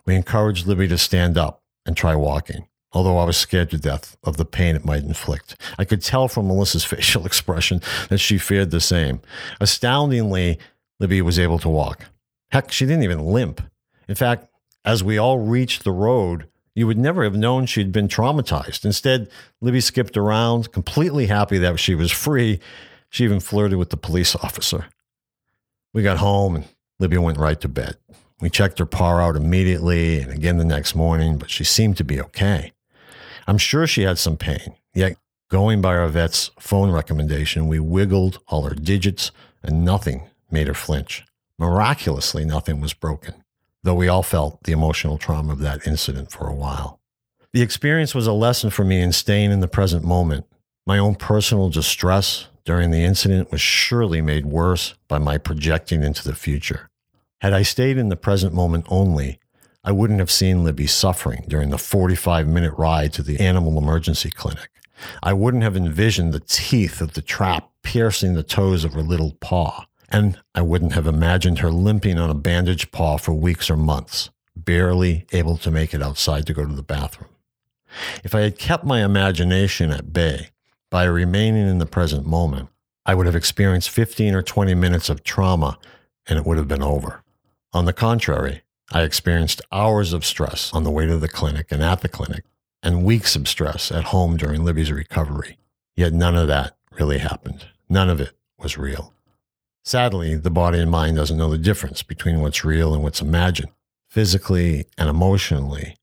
we 0.05 0.15
encouraged 0.15 0.67
Libby 0.67 0.89
to 0.89 0.99
stand 0.99 1.39
up 1.39 1.63
and 1.87 1.97
try 1.97 2.15
walking, 2.15 2.69
although 2.93 3.19
I 3.19 3.25
was 3.25 3.37
scared 3.37 3.71
to 3.71 3.79
death 3.79 4.17
of 4.25 4.37
the 4.37 4.45
pain 4.45 4.77
it 4.77 4.85
might 4.85 5.03
inflict. 5.03 5.57
I 5.79 5.85
could 5.85 6.03
tell 6.03 6.29
from 6.29 6.49
Melissa's 6.49 6.85
facial 6.85 7.27
expression 7.27 7.81
that 8.09 8.19
she 8.19 8.39
feared 8.39 8.71
the 8.71 8.81
same. 8.81 9.21
Astoundingly, 9.61 10.59
Libby 11.01 11.23
was 11.23 11.39
able 11.39 11.59
to 11.61 11.69
walk. 11.69 12.07
Heck, 12.51 12.71
she 12.71 12.87
didn't 12.87 13.03
even 13.03 13.25
limp. 13.25 13.61
In 14.09 14.15
fact, 14.15 14.49
as 14.85 15.03
we 15.03 15.19
all 15.19 15.39
reached 15.39 15.83
the 15.83 15.93
road, 15.93 16.47
you 16.75 16.87
would 16.87 16.99
never 16.99 17.25
have 17.25 17.37
known 17.37 17.67
she'd 17.67 17.93
been 17.93 18.09
traumatized. 18.09 18.85
Instead, 18.85 19.29
Libby 19.61 19.81
skipped 19.81 20.17
around, 20.17 20.73
completely 20.73 21.27
happy 21.27 21.59
that 21.59 21.79
she 21.79 21.95
was 21.95 22.11
free. 22.11 22.61
She 23.11 23.25
even 23.25 23.41
flirted 23.41 23.79
with 23.79 23.91
the 23.91 23.97
police 23.97 24.35
officer. 24.37 24.87
We 25.95 26.03
got 26.03 26.19
home 26.19 26.57
and 26.57 26.65
Libby 26.99 27.19
went 27.19 27.39
right 27.39 27.59
to 27.61 27.69
bed. 27.69 27.97
We 28.41 28.51
checked 28.51 28.81
her 28.81 28.87
paw 28.87 29.19
out 29.19 29.37
immediately 29.37 30.19
and 30.19 30.33
again 30.33 30.59
the 30.59 30.65
next 30.65 30.95
morning, 30.95 31.39
but 31.39 31.51
she 31.51 31.65
seemed 31.65 31.97
to 31.99 32.05
be 32.05 32.21
okay. 32.21 32.73
I'm 33.47 33.59
sure 33.59 33.87
she 33.87 34.03
had 34.03 34.19
some 34.19 34.37
pain, 34.37 34.75
yet, 34.93 35.17
going 35.51 35.81
by 35.81 35.97
our 35.97 36.09
vet's 36.09 36.51
phone 36.59 36.91
recommendation, 36.91 37.69
we 37.69 37.79
wiggled 37.79 38.41
all 38.49 38.63
her 38.63 38.75
digits 38.75 39.31
and 39.63 39.85
nothing 39.85 40.29
made 40.51 40.67
her 40.67 40.75
flinch. 40.75 41.25
Miraculously, 41.59 42.45
nothing 42.45 42.81
was 42.81 42.93
broken, 42.93 43.45
though 43.85 43.95
we 43.95 44.09
all 44.09 44.25
felt 44.25 44.63
the 44.65 44.73
emotional 44.73 45.17
trauma 45.17 45.53
of 45.53 45.61
that 45.61 45.87
incident 45.87 46.33
for 46.33 46.49
a 46.49 46.55
while. 46.55 46.99
The 47.53 47.63
experience 47.63 48.17
was 48.17 48.27
a 48.27 48.33
lesson 48.33 48.71
for 48.71 48.85
me 48.85 49.01
in 49.01 49.13
staying 49.13 49.53
in 49.53 49.61
the 49.61 49.69
present 49.69 50.05
moment. 50.05 50.47
My 50.87 50.99
own 50.99 51.15
personal 51.15 51.71
distress 51.71 52.49
during 52.65 52.91
the 52.91 53.05
incident 53.05 53.51
was 53.51 53.61
surely 53.61 54.21
made 54.21 54.47
worse 54.47 54.95
by 55.09 55.19
my 55.19 55.39
projecting 55.39 56.03
into 56.03 56.25
the 56.25 56.35
future. 56.35 56.89
Had 57.41 57.53
I 57.53 57.63
stayed 57.63 57.99
in 57.99 58.09
the 58.09 58.17
present 58.17 58.55
moment 58.55 58.87
only, 58.89 59.39
I 59.85 59.93
wouldn't 59.93 60.19
have 60.21 60.31
seen 60.31 60.65
Libby 60.65 60.87
suffering 60.87 61.45
during 61.47 61.69
the 61.69 61.79
45 61.79 62.49
minute 62.49 62.73
ride 62.79 63.13
to 63.15 63.23
the 63.23 63.39
animal 63.39 63.77
emergency 63.77 64.31
clinic. 64.31 64.71
I 65.23 65.35
wouldn't 65.35 65.63
have 65.63 65.77
envisioned 65.77 66.33
the 66.33 66.41
teeth 66.41 67.03
of 67.03 67.13
the 67.13 67.21
trap 67.21 67.71
piercing 67.83 68.33
the 68.33 68.43
toes 68.43 68.85
of 68.85 68.95
her 68.95 69.03
little 69.03 69.33
paw. 69.41 69.85
And 70.09 70.39
I 70.55 70.63
wouldn't 70.63 70.95
have 70.95 71.07
imagined 71.07 71.59
her 71.59 71.71
limping 71.71 72.19
on 72.19 72.31
a 72.31 72.35
bandaged 72.35 72.93
paw 72.93 73.19
for 73.19 73.35
weeks 73.35 73.69
or 73.69 73.77
months, 73.77 74.31
barely 74.57 75.27
able 75.33 75.59
to 75.59 75.71
make 75.71 75.93
it 75.93 76.03
outside 76.03 76.47
to 76.47 76.55
go 76.55 76.65
to 76.65 76.75
the 76.75 76.83
bathroom. 76.83 77.31
If 78.23 78.35
I 78.35 78.41
had 78.41 78.59
kept 78.59 78.85
my 78.85 79.05
imagination 79.05 79.91
at 79.91 80.13
bay 80.13 80.51
by 80.95 81.03
remaining 81.03 81.67
in 81.67 81.79
the 81.79 81.87
present 81.87 82.25
moment, 82.25 82.69
I 83.05 83.17
would 83.17 83.27
have 83.27 83.35
experienced 83.35 83.91
15 83.91 84.33
or 84.33 84.43
20 84.43 84.77
minutes 84.77 85.09
of 85.09 85.25
trauma 85.25 85.77
and 86.29 86.39
it 86.39 86.47
would 86.47 86.57
have 86.57 86.69
been 86.69 86.85
over. 86.85 87.25
On 87.73 87.85
the 87.85 87.93
contrary, 87.93 88.63
I 88.93 89.03
experienced 89.03 89.61
hours 89.73 90.13
of 90.13 90.25
stress 90.25 90.73
on 90.73 90.85
the 90.85 90.93
way 90.93 91.05
to 91.07 91.19
the 91.19 91.27
clinic 91.27 91.73
and 91.73 91.83
at 91.83 92.03
the 92.03 92.09
clinic, 92.09 92.45
and 92.81 93.05
weeks 93.05 93.35
of 93.35 93.49
stress 93.49 93.91
at 93.91 94.05
home 94.05 94.37
during 94.37 94.65
Libby's 94.65 94.93
recovery. 94.93 95.59
Yet 95.97 96.13
none 96.13 96.37
of 96.37 96.47
that 96.47 96.77
really 96.93 97.19
happened. 97.19 97.67
None 97.89 98.09
of 98.09 98.21
it 98.21 98.31
was 98.57 98.79
real. 98.79 99.13
Sadly, 99.83 100.37
the 100.37 100.49
body 100.49 100.79
and 100.79 100.93
mind 100.93 101.17
doesn't 101.17 101.37
know 101.37 101.51
the 101.51 101.59
difference 101.59 102.05
between 102.05 102.41
what's 102.41 102.65
real 102.65 102.95
and 102.95 103.03
what's 103.03 103.21
imagined. 103.21 103.73
Physically 104.11 104.87
and 104.97 105.09
emotionally, 105.09 105.97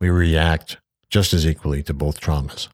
we 0.00 0.10
react 0.10 0.76
just 1.10 1.34
as 1.34 1.44
equally 1.44 1.82
to 1.82 1.92
both 1.92 2.20
traumas. 2.20 2.68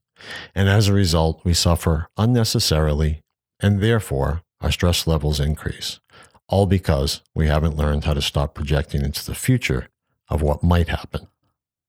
And 0.55 0.69
as 0.69 0.89
a 0.89 0.93
result, 0.93 1.41
we 1.45 1.55
suffer 1.55 2.09
unnecessarily, 2.17 3.21
and 3.61 3.81
therefore 3.81 4.43
our 4.61 4.73
stress 4.73 5.07
levels 5.07 5.41
increase 5.41 6.01
all 6.49 6.67
because 6.67 7.23
we 7.35 7.47
haven't 7.47 7.77
learned 7.77 8.05
how 8.05 8.15
to 8.15 8.23
stop 8.23 8.55
projecting 8.55 9.05
into 9.05 9.25
the 9.25 9.35
future 9.35 9.89
of 10.29 10.43
what 10.43 10.63
might 10.63 10.89
happen. 10.89 11.29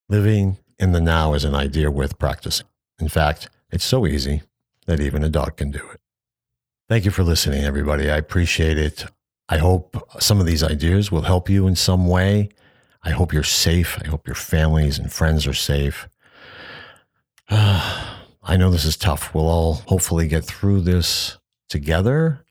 Living 0.10 0.58
in 0.78 0.92
the 0.92 1.02
now 1.02 1.34
is 1.34 1.46
an 1.46 1.56
idea 1.56 1.90
worth 1.90 2.20
practicing. 2.20 2.68
In 3.00 3.08
fact, 3.08 3.50
it's 3.72 3.86
so 3.86 4.06
easy 4.06 4.42
that 4.86 5.00
even 5.00 5.24
a 5.24 5.30
dog 5.30 5.58
can 5.58 5.72
do 5.72 5.82
it. 5.94 6.02
Thank 6.90 7.06
you 7.06 7.12
for 7.12 7.24
listening, 7.24 7.64
everybody. 7.64 8.10
I 8.10 8.18
appreciate 8.18 8.78
it. 8.78 9.06
I 9.48 9.58
hope 9.60 10.04
some 10.20 10.40
of 10.40 10.46
these 10.46 10.64
ideas 10.64 11.12
will 11.12 11.22
help 11.22 11.50
you 11.50 11.68
in 11.68 11.76
some 11.76 12.08
way. 12.08 12.50
I 13.04 13.12
hope 13.12 13.32
you're 13.32 13.44
safe. 13.44 13.98
I 14.04 14.08
hope 14.08 14.28
your 14.28 14.36
families 14.36 15.00
and 15.00 15.12
friends 15.12 15.48
are 15.48 15.54
safe. 15.54 16.10
I 18.50 18.58
know 18.58 18.72
this 18.72 18.84
is 18.84 18.98
tough. 18.98 19.36
We'll 19.36 19.48
all 19.48 19.74
hopefully 19.86 20.28
get 20.28 20.44
through 20.44 20.82
this 20.82 21.38
together. 21.70 22.44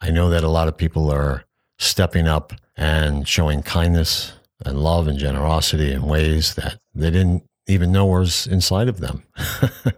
I 0.00 0.10
know 0.10 0.28
that 0.30 0.42
a 0.42 0.48
lot 0.48 0.66
of 0.66 0.76
people 0.76 1.08
are 1.12 1.44
stepping 1.78 2.26
up 2.26 2.52
and 2.76 3.28
showing 3.28 3.62
kindness 3.62 4.32
and 4.64 4.82
love 4.82 5.06
and 5.06 5.20
generosity 5.20 5.92
in 5.92 6.02
ways 6.02 6.56
that 6.56 6.80
they 6.96 7.12
didn't 7.12 7.44
even 7.68 7.92
know 7.92 8.06
was 8.06 8.48
inside 8.48 8.88
of 8.88 8.98
them. 8.98 9.22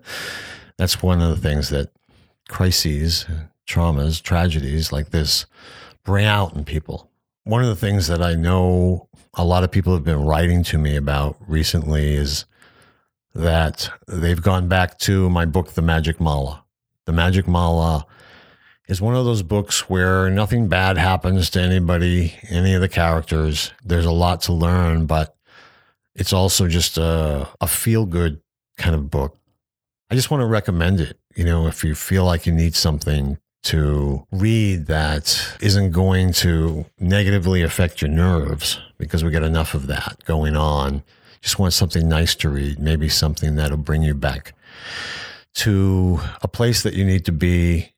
That's 0.76 1.02
one 1.02 1.22
of 1.22 1.30
the 1.30 1.40
things 1.40 1.70
that 1.70 1.92
crises, 2.50 3.24
traumas, 3.66 4.20
tragedies 4.22 4.92
like 4.92 5.12
this 5.12 5.46
bring 6.04 6.26
out 6.26 6.56
in 6.56 6.66
people. 6.66 7.10
One 7.44 7.62
of 7.62 7.70
the 7.70 7.86
things 7.86 8.06
that 8.08 8.20
I 8.20 8.34
know 8.34 9.08
a 9.32 9.46
lot 9.46 9.64
of 9.64 9.70
people 9.70 9.94
have 9.94 10.04
been 10.04 10.26
writing 10.26 10.62
to 10.64 10.76
me 10.76 10.94
about 10.94 11.38
recently 11.40 12.12
is 12.12 12.44
that 13.38 13.90
they've 14.06 14.42
gone 14.42 14.68
back 14.68 14.98
to 14.98 15.30
my 15.30 15.46
book, 15.46 15.72
The 15.72 15.82
Magic 15.82 16.20
Mala. 16.20 16.64
The 17.06 17.12
Magic 17.12 17.46
Mala 17.46 18.04
is 18.88 19.00
one 19.00 19.14
of 19.14 19.24
those 19.24 19.42
books 19.42 19.88
where 19.88 20.28
nothing 20.28 20.68
bad 20.68 20.98
happens 20.98 21.48
to 21.50 21.60
anybody, 21.60 22.34
any 22.50 22.74
of 22.74 22.80
the 22.80 22.88
characters. 22.88 23.72
There's 23.84 24.04
a 24.04 24.10
lot 24.10 24.42
to 24.42 24.52
learn, 24.52 25.06
but 25.06 25.36
it's 26.14 26.32
also 26.32 26.66
just 26.66 26.98
a, 26.98 27.48
a 27.60 27.66
feel 27.66 28.06
good 28.06 28.40
kind 28.76 28.94
of 28.94 29.10
book. 29.10 29.36
I 30.10 30.14
just 30.14 30.30
want 30.30 30.40
to 30.40 30.46
recommend 30.46 31.00
it. 31.00 31.18
You 31.36 31.44
know, 31.44 31.68
if 31.68 31.84
you 31.84 31.94
feel 31.94 32.24
like 32.24 32.44
you 32.44 32.52
need 32.52 32.74
something 32.74 33.38
to 33.64 34.26
read 34.32 34.86
that 34.86 35.56
isn't 35.60 35.92
going 35.92 36.32
to 36.32 36.86
negatively 36.98 37.62
affect 37.62 38.02
your 38.02 38.10
nerves, 38.10 38.80
because 38.98 39.22
we 39.22 39.30
got 39.30 39.42
enough 39.42 39.74
of 39.74 39.86
that 39.86 40.24
going 40.24 40.56
on. 40.56 41.02
Just 41.40 41.58
want 41.58 41.72
something 41.72 42.08
nice 42.08 42.34
to 42.36 42.48
read, 42.48 42.78
maybe 42.78 43.08
something 43.08 43.56
that'll 43.56 43.76
bring 43.76 44.02
you 44.02 44.14
back 44.14 44.54
to 45.54 46.20
a 46.42 46.48
place 46.48 46.82
that 46.82 46.94
you 46.94 47.04
need 47.04 47.24
to 47.24 47.32
be 47.32 47.92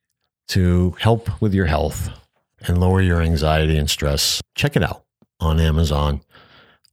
to 0.48 0.96
help 0.98 1.40
with 1.40 1.55
your 1.55 1.66
health 1.66 2.11
and 2.66 2.79
lower 2.79 3.00
your 3.00 3.20
anxiety 3.20 3.76
and 3.76 3.88
stress, 3.88 4.40
check 4.55 4.76
it 4.76 4.83
out 4.83 5.05
on 5.40 5.61
Amazon 5.61 6.20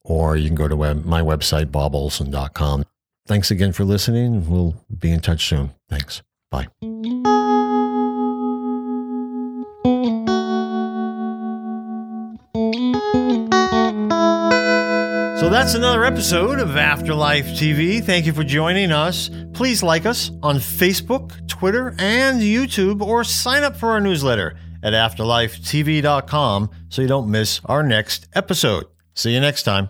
or 0.07 0.37
you 0.37 0.47
can 0.47 0.55
go 0.55 0.67
to 0.67 0.75
web, 0.75 1.05
my 1.05 1.21
website, 1.21 1.65
bobolson.com. 1.65 2.85
Thanks 3.27 3.51
again 3.51 3.73
for 3.73 3.83
listening. 3.83 4.49
We'll 4.49 4.75
be 4.97 5.11
in 5.11 5.19
touch 5.19 5.47
soon. 5.47 5.71
Thanks. 5.89 6.21
Bye. 6.49 6.67
So 15.47 15.51
that's 15.51 15.75
another 15.75 16.03
episode 16.03 16.59
of 16.59 16.75
Afterlife 16.75 17.45
TV. 17.45 18.03
Thank 18.03 18.25
you 18.25 18.33
for 18.33 18.43
joining 18.43 18.91
us. 18.91 19.29
Please 19.53 19.81
like 19.81 20.05
us 20.05 20.29
on 20.43 20.57
Facebook, 20.57 21.47
Twitter, 21.47 21.95
and 21.99 22.41
YouTube, 22.41 23.01
or 23.01 23.23
sign 23.23 23.63
up 23.63 23.77
for 23.77 23.91
our 23.91 24.01
newsletter 24.01 24.57
at 24.83 24.91
afterlifetv.com 24.91 26.69
so 26.89 27.01
you 27.01 27.07
don't 27.07 27.31
miss 27.31 27.61
our 27.63 27.81
next 27.81 28.27
episode. 28.33 28.87
See 29.13 29.33
you 29.33 29.39
next 29.39 29.63
time. 29.63 29.89